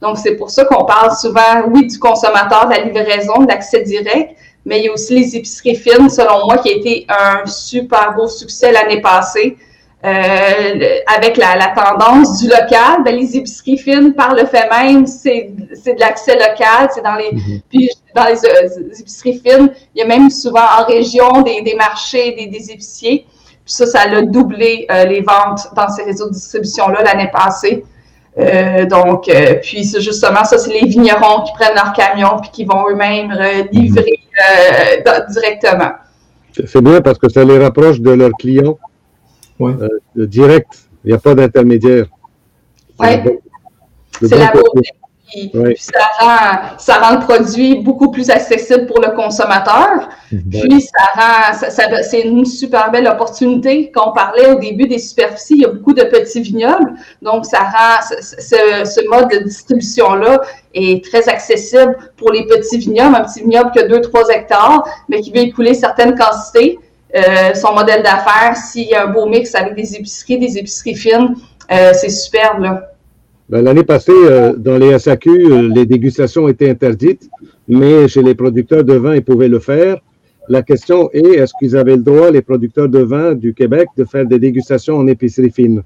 Donc, 0.00 0.18
c'est 0.18 0.36
pour 0.36 0.50
ça 0.50 0.64
qu'on 0.64 0.84
parle 0.84 1.16
souvent, 1.16 1.64
oui, 1.72 1.86
du 1.86 1.98
consommateur, 1.98 2.66
de 2.66 2.74
la 2.74 2.80
livraison, 2.80 3.42
de 3.42 3.48
l'accès 3.48 3.82
direct, 3.82 4.36
mais 4.64 4.80
il 4.80 4.84
y 4.84 4.88
a 4.88 4.92
aussi 4.92 5.14
les 5.18 5.36
épiceries 5.36 5.76
fines, 5.76 6.10
selon 6.10 6.44
moi, 6.44 6.58
qui 6.58 6.70
a 6.70 6.76
été 6.76 7.06
un 7.08 7.46
super 7.46 8.14
beau 8.14 8.28
succès 8.28 8.72
l'année 8.72 9.00
passée. 9.00 9.56
Euh, 10.04 10.98
avec 11.16 11.36
la, 11.36 11.72
tendance 11.74 12.40
du 12.40 12.48
local, 12.48 13.02
ben, 13.04 13.16
les 13.16 13.36
épiceries 13.36 13.78
fines, 13.78 14.12
par 14.14 14.34
le 14.34 14.44
fait 14.44 14.68
même, 14.70 15.06
c'est 15.06 15.50
de 15.52 15.98
l'accès 15.98 16.34
local. 16.34 16.90
C'est 16.94 17.02
dans 17.02 17.14
les, 17.14 17.30
mm-hmm. 17.30 17.62
puis 17.68 17.90
dans 18.14 18.26
euh, 18.26 18.34
les, 18.90 19.00
épiceries 19.00 19.40
fines, 19.44 19.72
il 19.94 20.00
y 20.00 20.02
a 20.02 20.06
même 20.06 20.30
souvent 20.30 20.64
en 20.78 20.84
région 20.84 21.42
des, 21.42 21.62
des 21.62 21.74
marchés, 21.74 22.32
des, 22.32 22.46
des, 22.46 22.70
épiciers. 22.70 23.26
Puis 23.64 23.74
ça, 23.74 23.86
ça 23.86 24.00
a 24.02 24.22
doublé 24.22 24.86
euh, 24.90 25.06
les 25.06 25.22
ventes 25.22 25.68
dans 25.74 25.88
ces 25.88 26.04
réseaux 26.04 26.28
de 26.28 26.34
distribution-là 26.34 27.02
l'année 27.02 27.30
passée. 27.32 27.84
Euh, 28.38 28.84
donc, 28.84 29.28
euh, 29.28 29.54
puis 29.62 29.84
justement, 29.98 30.44
ça, 30.44 30.58
c'est 30.58 30.72
les 30.72 30.86
vignerons 30.86 31.42
qui 31.44 31.52
prennent 31.54 31.74
leur 31.74 31.92
camion 31.94 32.38
puis 32.40 32.50
qui 32.50 32.64
vont 32.64 32.88
eux-mêmes 32.90 33.32
livrer 33.72 34.20
euh, 34.50 35.20
directement. 35.30 35.92
C'est 36.52 36.82
bien 36.82 37.00
parce 37.00 37.18
que 37.18 37.28
ça 37.28 37.44
les 37.44 37.58
rapproche 37.58 38.00
de 38.00 38.10
leurs 38.10 38.32
clients 38.38 38.78
ouais. 39.58 39.72
direct. 40.14 40.88
Il 41.04 41.08
n'y 41.08 41.14
a 41.14 41.18
pas 41.18 41.34
d'intermédiaire. 41.34 42.06
Oui. 42.98 43.08
C'est 44.20 44.36
la 44.36 44.52
beauté. 44.52 44.90
Puis, 45.28 45.50
ça, 45.78 46.00
rend, 46.20 46.78
ça 46.78 46.98
rend 46.98 47.14
le 47.18 47.20
produit 47.20 47.76
beaucoup 47.76 48.10
plus 48.10 48.30
accessible 48.30 48.86
pour 48.86 49.00
le 49.00 49.10
consommateur. 49.10 50.08
Puis 50.28 50.80
ça 50.80 51.04
rend, 51.14 51.52
ça, 51.52 52.02
c'est 52.02 52.20
une 52.20 52.44
super 52.44 52.90
belle 52.90 53.08
opportunité. 53.08 53.90
Quand 53.92 54.10
on 54.10 54.12
parlait 54.12 54.52
au 54.52 54.58
début 54.58 54.86
des 54.86 54.98
superficies, 54.98 55.54
il 55.54 55.62
y 55.62 55.64
a 55.64 55.68
beaucoup 55.68 55.94
de 55.94 56.04
petits 56.04 56.40
vignobles. 56.40 56.94
Donc, 57.22 57.44
ça 57.44 57.58
rend 57.58 58.00
ce, 58.20 58.24
ce 58.84 59.08
mode 59.08 59.30
de 59.30 59.38
distribution-là 59.38 60.40
est 60.74 61.04
très 61.04 61.28
accessible 61.28 61.96
pour 62.16 62.30
les 62.30 62.46
petits 62.46 62.78
vignobles. 62.78 63.16
Un 63.16 63.24
petit 63.24 63.40
vignoble 63.40 63.72
qui 63.72 63.80
a 63.80 63.88
2-3 63.88 64.30
hectares, 64.30 64.84
mais 65.08 65.20
qui 65.20 65.32
veut 65.32 65.40
écouler 65.40 65.74
certaines 65.74 66.14
quantités. 66.16 66.78
Euh, 67.14 67.54
son 67.54 67.72
modèle 67.72 68.02
d'affaires, 68.02 68.56
s'il 68.56 68.88
y 68.88 68.94
a 68.94 69.04
un 69.04 69.06
beau 69.08 69.26
mix 69.26 69.54
avec 69.54 69.74
des 69.74 69.94
épiceries, 69.94 70.38
des 70.38 70.58
épiceries 70.58 70.94
fines, 70.94 71.34
euh, 71.70 71.92
c'est 71.94 72.10
superbe. 72.10 72.62
Là. 72.62 72.92
Ben, 73.48 73.62
l'année 73.62 73.84
passée, 73.84 74.10
euh, 74.12 74.56
dans 74.56 74.76
les 74.76 74.98
SAQ, 74.98 75.30
euh, 75.30 75.68
les 75.72 75.86
dégustations 75.86 76.48
étaient 76.48 76.68
interdites, 76.68 77.30
mais 77.68 78.08
chez 78.08 78.22
les 78.22 78.34
producteurs 78.34 78.82
de 78.82 78.94
vin, 78.94 79.14
ils 79.14 79.22
pouvaient 79.22 79.48
le 79.48 79.60
faire. 79.60 79.98
La 80.48 80.62
question 80.62 81.10
est, 81.12 81.36
est-ce 81.36 81.52
qu'ils 81.58 81.76
avaient 81.76 81.94
le 81.94 82.02
droit, 82.02 82.30
les 82.32 82.42
producteurs 82.42 82.88
de 82.88 82.98
vin 82.98 83.34
du 83.34 83.54
Québec, 83.54 83.88
de 83.96 84.04
faire 84.04 84.26
des 84.26 84.40
dégustations 84.40 84.96
en 84.96 85.06
épicerie 85.06 85.52
fine? 85.52 85.82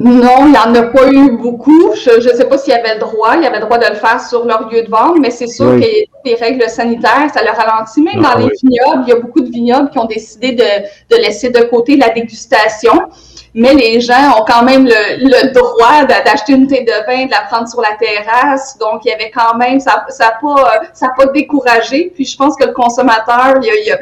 Non, 0.00 0.46
il 0.46 0.52
n'y 0.52 0.58
en 0.58 0.72
a 0.76 0.82
pas 0.82 1.08
eu 1.10 1.32
beaucoup. 1.32 1.92
Je 1.94 2.28
ne 2.28 2.34
sais 2.34 2.44
pas 2.44 2.56
s'ils 2.56 2.72
avaient 2.72 2.94
le 2.94 3.00
droit. 3.00 3.36
Ils 3.36 3.44
avaient 3.44 3.58
le 3.58 3.64
droit 3.64 3.78
de 3.78 3.88
le 3.88 3.96
faire 3.96 4.20
sur 4.20 4.44
leur 4.44 4.68
lieu 4.70 4.82
de 4.82 4.88
vente, 4.88 5.18
mais 5.20 5.30
c'est 5.30 5.48
sûr 5.48 5.72
que 5.72 5.86
les 6.24 6.34
règles 6.34 6.68
sanitaires, 6.68 7.28
ça 7.34 7.42
leur 7.42 7.56
ralentit. 7.56 8.02
Même 8.02 8.24
ah 8.24 8.34
dans 8.34 8.46
les 8.46 8.52
vignobles, 8.62 9.02
il 9.06 9.08
y 9.08 9.12
a 9.12 9.16
beaucoup 9.16 9.40
de 9.40 9.50
vignobles 9.50 9.90
qui 9.90 9.98
ont 9.98 10.04
décidé 10.04 10.52
de, 10.52 10.62
de 11.10 11.20
laisser 11.20 11.50
de 11.50 11.60
côté 11.62 11.96
la 11.96 12.10
dégustation 12.10 13.08
mais 13.54 13.74
les 13.74 14.00
gens 14.00 14.38
ont 14.38 14.44
quand 14.46 14.62
même 14.62 14.86
le, 14.86 15.52
droit 15.52 16.04
d'acheter 16.04 16.52
une 16.52 16.66
thé 16.66 16.84
de 16.84 17.06
vin, 17.06 17.26
de 17.26 17.30
la 17.30 17.40
prendre 17.42 17.68
sur 17.68 17.80
la 17.80 17.96
terrasse. 17.98 18.76
Donc, 18.78 19.04
il 19.04 19.08
y 19.08 19.12
avait 19.12 19.30
quand 19.30 19.56
même, 19.56 19.80
ça 19.80 20.04
n'a 20.06 20.10
ça 20.10 20.38
pas, 20.40 20.82
ça 20.92 21.08
pas 21.16 21.26
découragé. 21.26 22.12
Puis, 22.14 22.24
je 22.24 22.36
pense 22.36 22.56
que 22.56 22.66
le 22.66 22.72
consommateur, 22.72 23.54
il 23.62 23.86
y 23.86 23.90
a, 23.90 23.98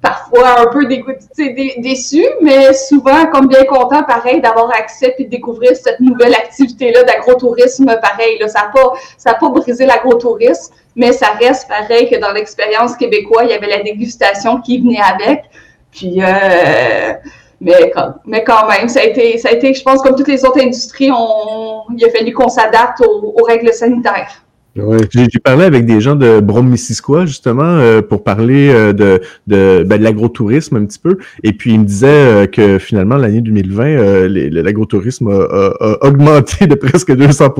parfois 0.00 0.60
un 0.60 0.66
peu 0.66 0.86
déçu, 0.86 2.24
mais 2.40 2.72
souvent 2.72 3.26
comme 3.26 3.48
bien 3.48 3.64
content, 3.64 4.02
pareil, 4.02 4.40
d'avoir 4.40 4.70
accès 4.70 5.14
et 5.18 5.24
de 5.24 5.30
découvrir 5.30 5.76
cette 5.76 6.00
nouvelle 6.00 6.34
activité-là 6.34 7.04
d'agrotourisme, 7.04 7.86
pareil. 8.00 8.38
Là, 8.38 8.48
ça 8.48 8.60
n'a 8.62 8.68
pas, 8.68 9.34
pas 9.34 9.48
brisé 9.48 9.86
l'agrotourisme. 9.86 10.74
mais 10.96 11.12
ça 11.12 11.28
reste 11.40 11.68
pareil 11.68 12.08
que 12.10 12.18
dans 12.18 12.32
l'expérience 12.32 12.96
québécoise, 12.96 13.46
il 13.48 13.50
y 13.50 13.54
avait 13.54 13.68
la 13.68 13.82
dégustation 13.82 14.60
qui 14.60 14.80
venait 14.80 15.00
avec. 15.00 15.44
Puis, 15.90 16.20
euh, 16.22 17.12
mais, 17.60 17.90
quand, 17.94 18.14
mais 18.24 18.44
quand 18.44 18.68
même, 18.68 18.88
ça 18.88 19.00
a, 19.00 19.04
été, 19.04 19.36
ça 19.38 19.50
a 19.50 19.52
été, 19.52 19.74
je 19.74 19.82
pense, 19.82 20.02
comme 20.02 20.14
toutes 20.14 20.28
les 20.28 20.44
autres 20.44 20.60
industries, 20.60 21.10
on, 21.10 21.82
il 21.96 22.04
a 22.04 22.10
fallu 22.10 22.32
qu'on 22.32 22.48
s'adapte 22.48 23.00
aux 23.00 23.42
règles 23.44 23.72
sanitaires. 23.72 24.44
Ouais. 24.76 24.98
J'ai 25.12 25.40
parlé 25.42 25.64
avec 25.64 25.84
des 25.84 26.00
gens 26.00 26.14
de 26.14 26.38
Brome-Missisquoi, 26.38 27.26
justement, 27.26 27.64
euh, 27.64 28.02
pour 28.02 28.22
parler 28.22 28.68
euh, 28.68 28.92
de, 28.92 29.20
de, 29.48 29.82
ben, 29.84 29.98
de 29.98 30.04
l'agrotourisme 30.04 30.76
un 30.76 30.84
petit 30.84 31.00
peu. 31.00 31.18
Et 31.42 31.52
puis, 31.52 31.72
ils 31.72 31.80
me 31.80 31.84
disaient 31.84 32.06
euh, 32.06 32.46
que 32.46 32.78
finalement, 32.78 33.16
l'année 33.16 33.40
2020, 33.40 33.84
euh, 33.84 34.28
l'agrotourisme 34.62 35.28
a, 35.28 35.32
a, 35.32 35.72
a, 35.80 36.06
augmenté 36.06 36.68
de 36.68 36.76
presque 36.76 37.12
200 37.12 37.52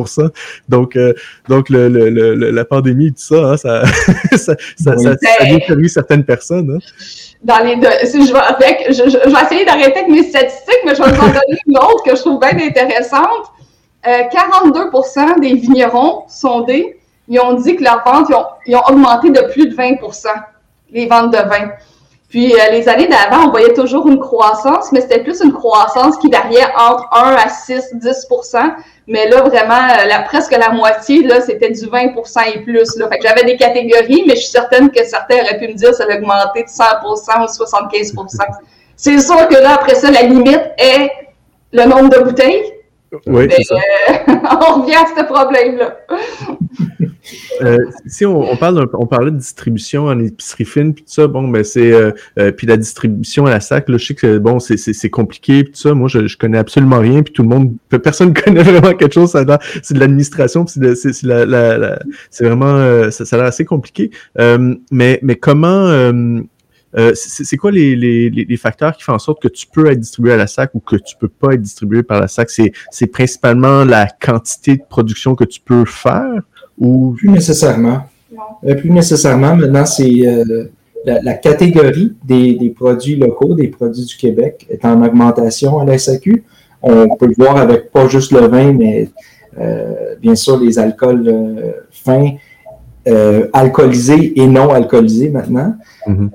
Donc, 0.69 0.97
donc 1.49 1.69
le, 1.69 1.89
le, 1.89 2.11
le, 2.11 2.35
la 2.51 2.65
pandémie 2.65 3.09
et 3.09 3.11
tout 3.11 3.17
ça, 3.19 3.53
hein, 3.53 3.57
ça, 3.57 3.83
ça, 4.31 4.37
ça, 4.37 4.55
oui. 4.97 5.03
ça, 5.03 5.17
ça, 5.17 5.17
a 5.41 5.45
détruit 5.47 5.89
certaines 5.89 6.25
personnes. 6.25 6.77
Hein. 6.77 6.87
Dans 7.43 7.65
les 7.65 7.75
deux, 7.75 7.89
si 8.05 8.25
je, 8.25 8.33
vais 8.33 8.39
avec, 8.39 8.87
je, 8.89 9.11
je, 9.11 9.19
je 9.29 9.35
vais 9.35 9.43
essayer 9.47 9.65
d'arrêter 9.65 9.99
avec 9.99 10.09
mes 10.09 10.23
statistiques, 10.23 10.81
mais 10.87 10.95
je 10.95 11.03
vais 11.03 11.11
vous 11.11 11.21
en 11.21 11.27
donner 11.27 11.59
une 11.67 11.77
autre 11.79 12.05
que 12.05 12.15
je 12.15 12.21
trouve 12.21 12.39
bien 12.39 12.57
intéressante. 12.69 13.53
42% 14.03 15.41
des 15.41 15.55
vignerons 15.55 16.23
sondés 16.27 17.00
ils 17.29 17.41
ont 17.41 17.55
dit 17.55 17.77
que 17.77 17.85
leurs 17.85 18.03
ventes, 18.05 18.27
ils 18.29 18.35
ont, 18.35 18.47
ils 18.67 18.77
ont, 18.77 18.83
augmenté 18.89 19.31
de 19.31 19.41
plus 19.53 19.69
de 19.69 19.75
20% 19.75 20.27
les 20.93 21.07
ventes 21.07 21.33
de 21.33 21.39
vin. 21.39 21.71
Puis 22.31 22.55
euh, 22.55 22.71
les 22.71 22.89
années 22.89 23.09
d'avant, 23.09 23.49
on 23.49 23.51
voyait 23.51 23.75
toujours 23.75 24.07
une 24.09 24.21
croissance, 24.21 24.93
mais 24.93 25.01
c'était 25.01 25.23
plus 25.23 25.41
une 25.43 25.53
croissance 25.53 26.17
qui 26.19 26.31
variait 26.31 26.67
entre 26.79 27.09
1 27.13 27.35
à 27.35 27.49
6, 27.49 27.95
10% 27.97 28.73
Mais 29.09 29.29
là, 29.29 29.43
vraiment, 29.43 29.75
euh, 29.75 30.07
la, 30.07 30.23
presque 30.23 30.53
la 30.53 30.71
moitié, 30.71 31.25
là, 31.25 31.41
c'était 31.41 31.71
du 31.71 31.87
20% 31.87 32.55
et 32.55 32.61
plus. 32.61 32.97
Là. 32.97 33.09
Fait 33.09 33.19
que 33.19 33.27
j'avais 33.27 33.43
des 33.43 33.57
catégories, 33.57 34.23
mais 34.27 34.37
je 34.37 34.43
suis 34.43 34.51
certaine 34.51 34.91
que 34.91 35.05
certains 35.05 35.41
auraient 35.41 35.59
pu 35.59 35.67
me 35.67 35.75
dire 35.75 35.91
que 35.91 35.97
ça 35.97 36.05
avait 36.05 36.19
augmenté 36.19 36.63
de 36.63 36.69
100% 36.69 37.03
ou 37.05 37.47
75% 37.47 38.27
C'est 38.95 39.19
sûr 39.19 39.49
que 39.49 39.57
là, 39.57 39.75
après 39.75 39.97
ça, 39.97 40.13
la 40.13 40.23
limite 40.23 40.71
est 40.79 41.11
le 41.73 41.85
nombre 41.85 42.11
de 42.11 42.23
bouteilles. 42.23 42.63
Oui, 43.27 43.49
c'est 43.51 43.65
ça. 43.65 43.75
Euh, 43.75 44.15
on 44.69 44.83
revient 44.83 44.95
à 44.95 45.07
ce 45.17 45.25
problème-là. 45.25 45.97
Euh, 47.63 47.79
si 48.07 48.25
on, 48.27 48.51
on, 48.51 48.57
parle 48.57 48.89
on 48.95 49.07
parlait 49.07 49.31
de 49.31 49.37
distribution 49.37 50.07
en 50.07 50.19
épicerie 50.19 50.65
fine 50.65 50.95
puis 50.95 51.05
tout 51.05 51.13
ça, 51.13 51.27
bon 51.27 51.49
ben 51.49 51.65
c'est 51.65 51.93
euh, 51.93 52.13
euh, 52.39 52.53
puis 52.53 52.67
la 52.67 52.77
distribution 52.77 53.47
à 53.47 53.51
la 53.51 53.61
sac, 53.61 53.89
là, 53.89 53.99
je 53.99 54.07
sais 54.07 54.15
que 54.15 54.39
bon 54.39 54.59
c'est 54.61 55.11
compliqué 55.11 55.65
puis 55.65 55.73
tout 55.73 55.81
ça. 55.81 55.95
Moi 55.95 56.09
je, 56.09 56.27
je 56.27 56.39
connais 56.39 56.59
absolument 56.59 56.99
rien 56.99 57.23
puis 57.23 57.33
tout 57.33 57.43
le 57.43 57.49
monde, 57.49 57.75
personne 58.03 58.35
connaît 58.45 58.63
vraiment 58.63 58.95
quelque 58.95 59.15
chose. 59.15 59.31
C'est 59.83 59.95
de 59.95 60.01
l'administration 60.01 60.65
puis 60.65 60.75
c'est 60.95 61.23
la, 61.23 61.45
la, 61.45 61.79
la 61.79 61.99
c'est 62.31 62.45
vraiment 62.45 62.75
euh, 62.77 63.11
ça, 63.11 63.25
ça 63.25 63.37
a 63.37 63.41
l'air 63.41 63.49
assez 63.49 63.65
compliqué. 63.65 64.11
mais 64.91 65.19
mais 65.23 65.37
comment 65.37 65.91
euh, 66.97 67.13
c'est 67.15 67.57
quoi 67.57 67.71
les, 67.71 67.95
les, 67.95 68.31
les, 68.31 68.57
facteurs 68.57 68.97
qui 68.97 69.05
font 69.05 69.13
en 69.13 69.19
sorte 69.21 69.41
que 69.41 69.47
tu 69.47 69.67
peux 69.69 69.89
être 69.89 70.01
distribué 70.01 70.33
à 70.33 70.37
la 70.37 70.49
SAC 70.49 70.75
ou 70.75 70.81
que 70.81 70.97
tu 70.97 71.15
peux 71.17 71.29
pas 71.29 71.53
être 71.53 71.63
distribué 71.63 72.03
par 72.03 72.21
la 72.21 72.27
SAC? 72.27 72.51
C'est 72.91 73.07
principalement 73.07 73.85
la 73.85 74.09
quantité 74.09 74.77
de 74.77 74.83
production 74.89 75.37
que 75.37 75.45
tu 75.45 75.61
peux 75.61 75.85
faire 75.85 76.43
ou... 76.81 77.15
Plus 77.17 77.29
nécessairement. 77.29 78.01
Euh, 78.65 78.75
plus 78.75 78.91
nécessairement. 78.91 79.55
Maintenant, 79.55 79.87
c'est 79.87 80.11
euh, 80.27 80.65
la, 81.05 81.21
la, 81.23 81.35
catégorie 81.35 82.15
des, 82.25 82.55
des, 82.55 82.71
produits 82.71 83.17
locaux, 83.17 83.55
des 83.55 83.69
produits 83.69 84.05
du 84.05 84.17
Québec 84.17 84.67
est 84.71 84.85
en 84.85 85.03
augmentation 85.03 85.79
à 85.79 85.85
la 85.85 85.99
SAQ. 85.99 86.45
On 86.83 87.09
peut 87.17 87.27
le 87.27 87.35
voir 87.37 87.59
avec 87.59 87.91
pas 87.91 88.09
juste 88.09 88.33
le 88.33 88.47
vin, 88.49 88.73
mais 88.73 89.09
euh, 89.61 90.15
bien 90.21 90.35
sûr 90.35 90.59
les 90.59 90.79
alcools 90.79 91.29
euh, 91.29 91.73
fins, 91.91 92.33
alcoolisés 93.53 94.41
et 94.41 94.47
non 94.47 94.71
alcoolisés 94.71 95.31
maintenant. 95.31 95.75
Mm 96.07 96.15
-hmm. 96.15 96.29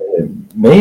Mais 0.62 0.78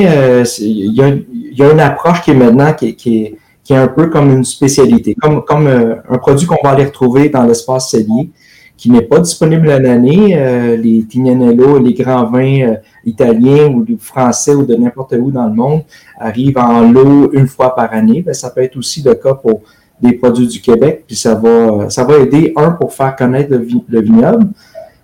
il 0.60 0.91
y, 0.99 1.60
y, 1.60 1.63
a 1.63 1.71
une 1.71 1.80
approche 1.80 2.21
qui 2.23 2.32
est 2.32 2.39
maintenant 2.45 2.71
qui, 2.73 2.95
qui, 2.95 3.12
est, 3.23 3.36
qui 3.65 3.73
est 3.73 3.78
un 3.78 3.88
peu 3.88 4.08
comme 4.10 4.32
une 4.32 4.43
spécialité, 4.43 5.15
comme, 5.15 5.43
comme 5.43 5.65
euh, 5.65 5.95
un 6.08 6.17
produit 6.19 6.45
qu'on 6.45 6.63
va 6.63 6.69
aller 6.69 6.86
retrouver 6.86 7.30
dans 7.30 7.43
l'espace 7.43 7.89
cellier, 7.89 8.30
qui 8.78 8.92
n'est 8.92 9.02
pas 9.02 9.20
disponible 9.20 9.70
à 9.70 9.80
l'année. 9.80 10.38
Euh, 10.38 10.76
les 10.76 11.06
Tignanello, 11.06 11.80
les 11.80 11.94
grands 11.94 12.26
vins 12.26 12.62
euh, 12.62 12.76
italiens 13.06 13.68
ou 13.68 13.86
français 14.00 14.54
ou 14.54 14.66
de 14.66 14.76
n'importe 14.76 15.14
où 15.20 15.32
dans 15.32 15.48
le 15.48 15.54
monde 15.54 15.82
arrivent 16.20 16.58
en 16.58 16.82
lot 16.92 17.32
une 17.34 17.48
fois 17.48 17.74
par 17.76 17.94
année. 17.94 18.22
Ben, 18.22 18.34
ça 18.34 18.50
peut 18.50 18.62
être 18.62 18.78
aussi 18.78 19.02
le 19.02 19.16
cas 19.16 19.34
pour 19.34 19.62
des 20.02 20.14
produits 20.14 20.48
du 20.48 20.60
Québec, 20.60 21.06
puis 21.08 21.16
ça 21.16 21.36
va, 21.36 21.90
ça 21.90 22.04
va 22.04 22.18
aider, 22.18 22.54
un, 22.58 22.72
pour 22.72 22.94
faire 22.94 23.16
connaître 23.16 23.52
le, 23.52 23.66
le 23.88 24.02
vignoble, 24.02 24.48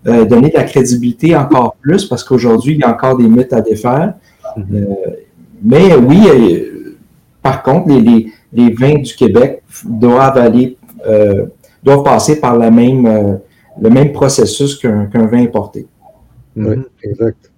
euh, 0.08 0.26
donner 0.26 0.50
de 0.50 0.56
la 0.56 0.64
crédibilité 0.64 1.36
encore 1.36 1.76
plus, 1.82 2.06
parce 2.06 2.24
qu'aujourd'hui, 2.24 2.74
il 2.74 2.80
y 2.80 2.84
a 2.84 2.90
encore 2.90 3.18
des 3.18 3.28
mythes 3.28 3.54
à 3.54 3.62
défaire. 3.62 4.16
Mm 4.58 4.62
-hmm. 4.62 4.76
euh, 4.76 5.12
mais 5.64 5.96
oui, 5.96 6.20
euh, 6.28 6.98
par 7.42 7.64
contre, 7.64 7.88
les, 7.90 8.02
les, 8.02 8.28
les, 8.54 8.74
vins 8.74 9.00
du 9.00 9.14
Québec 9.16 9.62
doivent 9.86 10.38
aller, 10.38 10.78
euh, 11.08 11.46
doivent 11.84 12.04
passer 12.04 12.40
par 12.40 12.58
la 12.58 12.70
même, 12.72 13.06
euh, 13.06 13.36
le 13.80 13.90
même 13.90 14.12
processus 14.12 14.78
qu'un 14.78 15.06
qu 15.06 15.18
vin 15.18 15.44
importé. 15.44 15.88
Mm 16.56 16.66
-hmm. 16.66 16.78
Oui, 16.78 16.84
exact. 17.04 17.52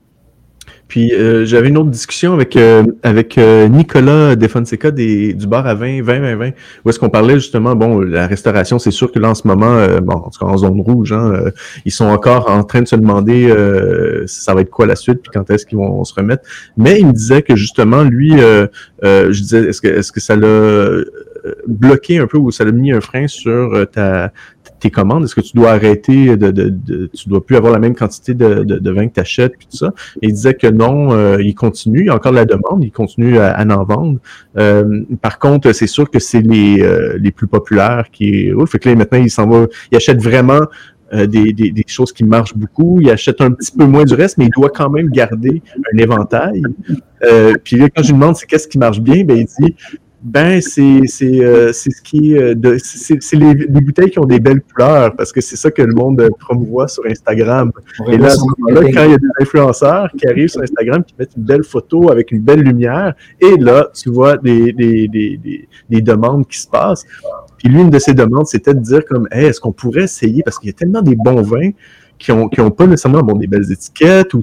Puis 0.93 1.11
euh, 1.11 1.43
j'avais 1.43 1.69
une 1.69 1.77
autre 1.79 1.89
discussion 1.89 2.33
avec 2.33 2.55
euh, 2.55 2.83
avec 3.01 3.39
euh, 3.39 3.67
Nicolas 3.67 4.35
Defonseca 4.35 4.91
des, 4.91 5.33
du 5.33 5.47
bar 5.47 5.65
à 5.65 5.73
vin 5.73 6.03
20 6.03 6.19
20 6.19 6.35
20 6.35 6.51
où 6.85 6.89
est-ce 6.89 6.99
qu'on 6.99 7.09
parlait 7.09 7.33
justement 7.33 7.75
bon 7.75 7.99
la 8.01 8.27
restauration 8.27 8.77
c'est 8.77 8.91
sûr 8.91 9.11
que 9.11 9.17
là 9.17 9.29
en 9.31 9.33
ce 9.33 9.47
moment 9.47 9.73
euh, 9.73 10.01
bon 10.01 10.13
en 10.13 10.29
tout 10.29 10.39
cas 10.39 10.45
en 10.45 10.57
zone 10.57 10.79
rouge 10.81 11.11
hein, 11.11 11.31
euh, 11.33 11.51
ils 11.85 11.91
sont 11.91 12.05
encore 12.05 12.47
en 12.47 12.63
train 12.63 12.83
de 12.83 12.87
se 12.87 12.95
demander 12.95 13.49
ça 14.27 14.53
va 14.53 14.61
être 14.61 14.69
quoi 14.69 14.85
la 14.85 14.95
suite 14.95 15.21
puis 15.23 15.31
quand 15.33 15.49
est-ce 15.49 15.65
qu'ils 15.65 15.79
vont 15.79 16.03
se 16.03 16.13
remettre 16.13 16.43
mais 16.77 16.99
il 16.99 17.07
me 17.07 17.13
disait 17.13 17.41
que 17.41 17.55
justement 17.55 18.03
lui 18.03 18.33
je 19.01 19.41
disais 19.41 19.69
est-ce 19.69 19.81
que 19.81 19.87
est-ce 19.87 20.11
que 20.11 20.19
ça 20.19 20.35
l'a 20.35 21.01
bloqué 21.67 22.19
un 22.19 22.27
peu 22.27 22.37
ou 22.37 22.51
ça 22.51 22.63
l'a 22.63 22.71
mis 22.71 22.91
un 22.91 23.01
frein 23.01 23.27
sur 23.27 23.85
ta 23.91 24.31
tes 24.83 24.91
commandes? 24.91 25.23
Est-ce 25.23 25.35
que 25.35 25.41
tu 25.41 25.55
dois 25.55 25.71
arrêter 25.71 26.35
de, 26.35 26.51
de, 26.51 26.69
de, 26.69 27.09
tu 27.13 27.29
dois 27.29 27.43
plus 27.43 27.55
avoir 27.55 27.71
la 27.71 27.79
même 27.79 27.95
quantité 27.95 28.33
de, 28.33 28.63
de, 28.63 28.91
vin 28.91 29.07
que 29.07 29.13
tu 29.13 29.19
achètes 29.19 29.53
tout 29.53 29.77
ça? 29.77 29.93
Il 30.21 30.33
disait 30.33 30.53
que 30.53 30.67
non, 30.67 31.13
euh, 31.13 31.37
il 31.41 31.55
continue, 31.55 32.01
il 32.01 32.05
y 32.07 32.09
a 32.09 32.15
encore 32.15 32.33
de 32.33 32.37
la 32.37 32.45
demande, 32.45 32.83
il 32.83 32.91
continue 32.91 33.37
à, 33.39 33.51
à 33.51 33.65
en 33.65 33.83
vendre. 33.85 34.19
Euh, 34.57 35.03
par 35.21 35.39
contre, 35.39 35.71
c'est 35.71 35.87
sûr 35.87 36.09
que 36.09 36.19
c'est 36.19 36.41
les, 36.41 36.81
euh, 36.81 37.17
les 37.17 37.31
plus 37.31 37.47
populaires 37.47 38.07
qui 38.11 38.51
roulent. 38.51 38.67
Fait 38.67 38.79
que 38.79 38.89
là, 38.89 38.95
maintenant, 38.95 39.19
il 39.19 39.29
s'en 39.29 39.47
va, 39.47 39.67
il 39.91 39.95
achète 39.95 40.21
vraiment 40.21 40.61
euh, 41.13 41.27
des, 41.27 41.53
des, 41.53 41.71
des, 41.71 41.83
choses 41.87 42.11
qui 42.11 42.23
marchent 42.23 42.55
beaucoup. 42.55 42.99
Il 43.01 43.09
achète 43.09 43.39
un 43.41 43.51
petit 43.51 43.71
peu 43.71 43.85
moins 43.85 44.03
du 44.03 44.15
reste, 44.15 44.37
mais 44.37 44.45
il 44.45 44.51
doit 44.51 44.69
quand 44.69 44.89
même 44.89 45.09
garder 45.09 45.61
un 45.93 45.97
éventail. 45.97 46.61
Euh, 47.23 47.53
puis 47.63 47.77
là, 47.77 47.87
quand 47.89 48.03
je 48.03 48.07
lui 48.07 48.19
demande 48.19 48.35
c'est 48.35 48.45
qu'est-ce 48.47 48.67
qui 48.67 48.77
marche 48.77 48.99
bien, 48.99 49.23
ben 49.23 49.37
il 49.37 49.45
dit 49.45 49.75
ben, 50.23 50.61
c'est 50.61 51.01
c'est 51.07 51.43
euh, 51.43 51.73
ce 51.73 51.89
qui 52.01 52.37
euh, 52.37 52.55
c'est 52.79 53.35
les, 53.35 53.53
les, 53.53 53.81
bouteilles 53.81 54.09
qui 54.09 54.19
ont 54.19 54.25
des 54.25 54.39
belles 54.39 54.61
couleurs 54.61 55.13
parce 55.17 55.33
que 55.33 55.41
c'est 55.41 55.57
ça 55.57 55.69
que 55.69 55.81
le 55.81 55.93
monde 55.93 56.21
euh, 56.21 56.29
promouvoit 56.39 56.87
sur 56.87 57.05
Instagram. 57.05 57.73
Et 58.07 58.17
là, 58.17 58.27
à 58.27 58.29
ce 58.29 58.39
moment-là, 58.39 58.81
quand 58.93 59.03
il 59.03 59.11
y 59.11 59.13
a 59.13 59.17
des 59.17 59.27
influenceurs 59.41 60.09
qui 60.17 60.25
arrivent 60.25 60.47
sur 60.47 60.61
Instagram 60.61 61.03
qui 61.03 61.13
mettent 61.19 61.35
une 61.35 61.43
belle 61.43 61.65
photo 61.65 62.09
avec 62.09 62.31
une 62.31 62.39
belle 62.39 62.61
lumière, 62.61 63.13
et 63.41 63.57
là, 63.57 63.89
tu 63.93 64.09
vois 64.09 64.37
des 64.37 64.71
des, 64.71 65.09
des, 65.09 65.37
des, 65.43 65.67
des 65.89 66.01
demandes 66.01 66.47
qui 66.47 66.59
se 66.59 66.69
passent. 66.69 67.03
Puis 67.57 67.67
l'une 67.67 67.89
de 67.89 67.99
ces 67.99 68.13
demandes, 68.13 68.47
c'était 68.47 68.73
de 68.73 68.79
dire 68.79 69.03
comme, 69.05 69.27
hey, 69.29 69.47
est-ce 69.47 69.59
qu'on 69.59 69.73
pourrait 69.73 70.03
essayer 70.03 70.41
parce 70.41 70.57
qu'il 70.57 70.67
y 70.67 70.71
a 70.71 70.73
tellement 70.73 71.01
des 71.01 71.15
bons 71.15 71.41
vins 71.41 71.71
qui 72.17 72.31
ont, 72.31 72.47
qui 72.47 72.61
ont 72.61 72.71
pas 72.71 72.87
nécessairement 72.87 73.21
bon, 73.21 73.35
des 73.35 73.47
belles 73.47 73.69
étiquettes 73.69 74.33
ou 74.33 74.41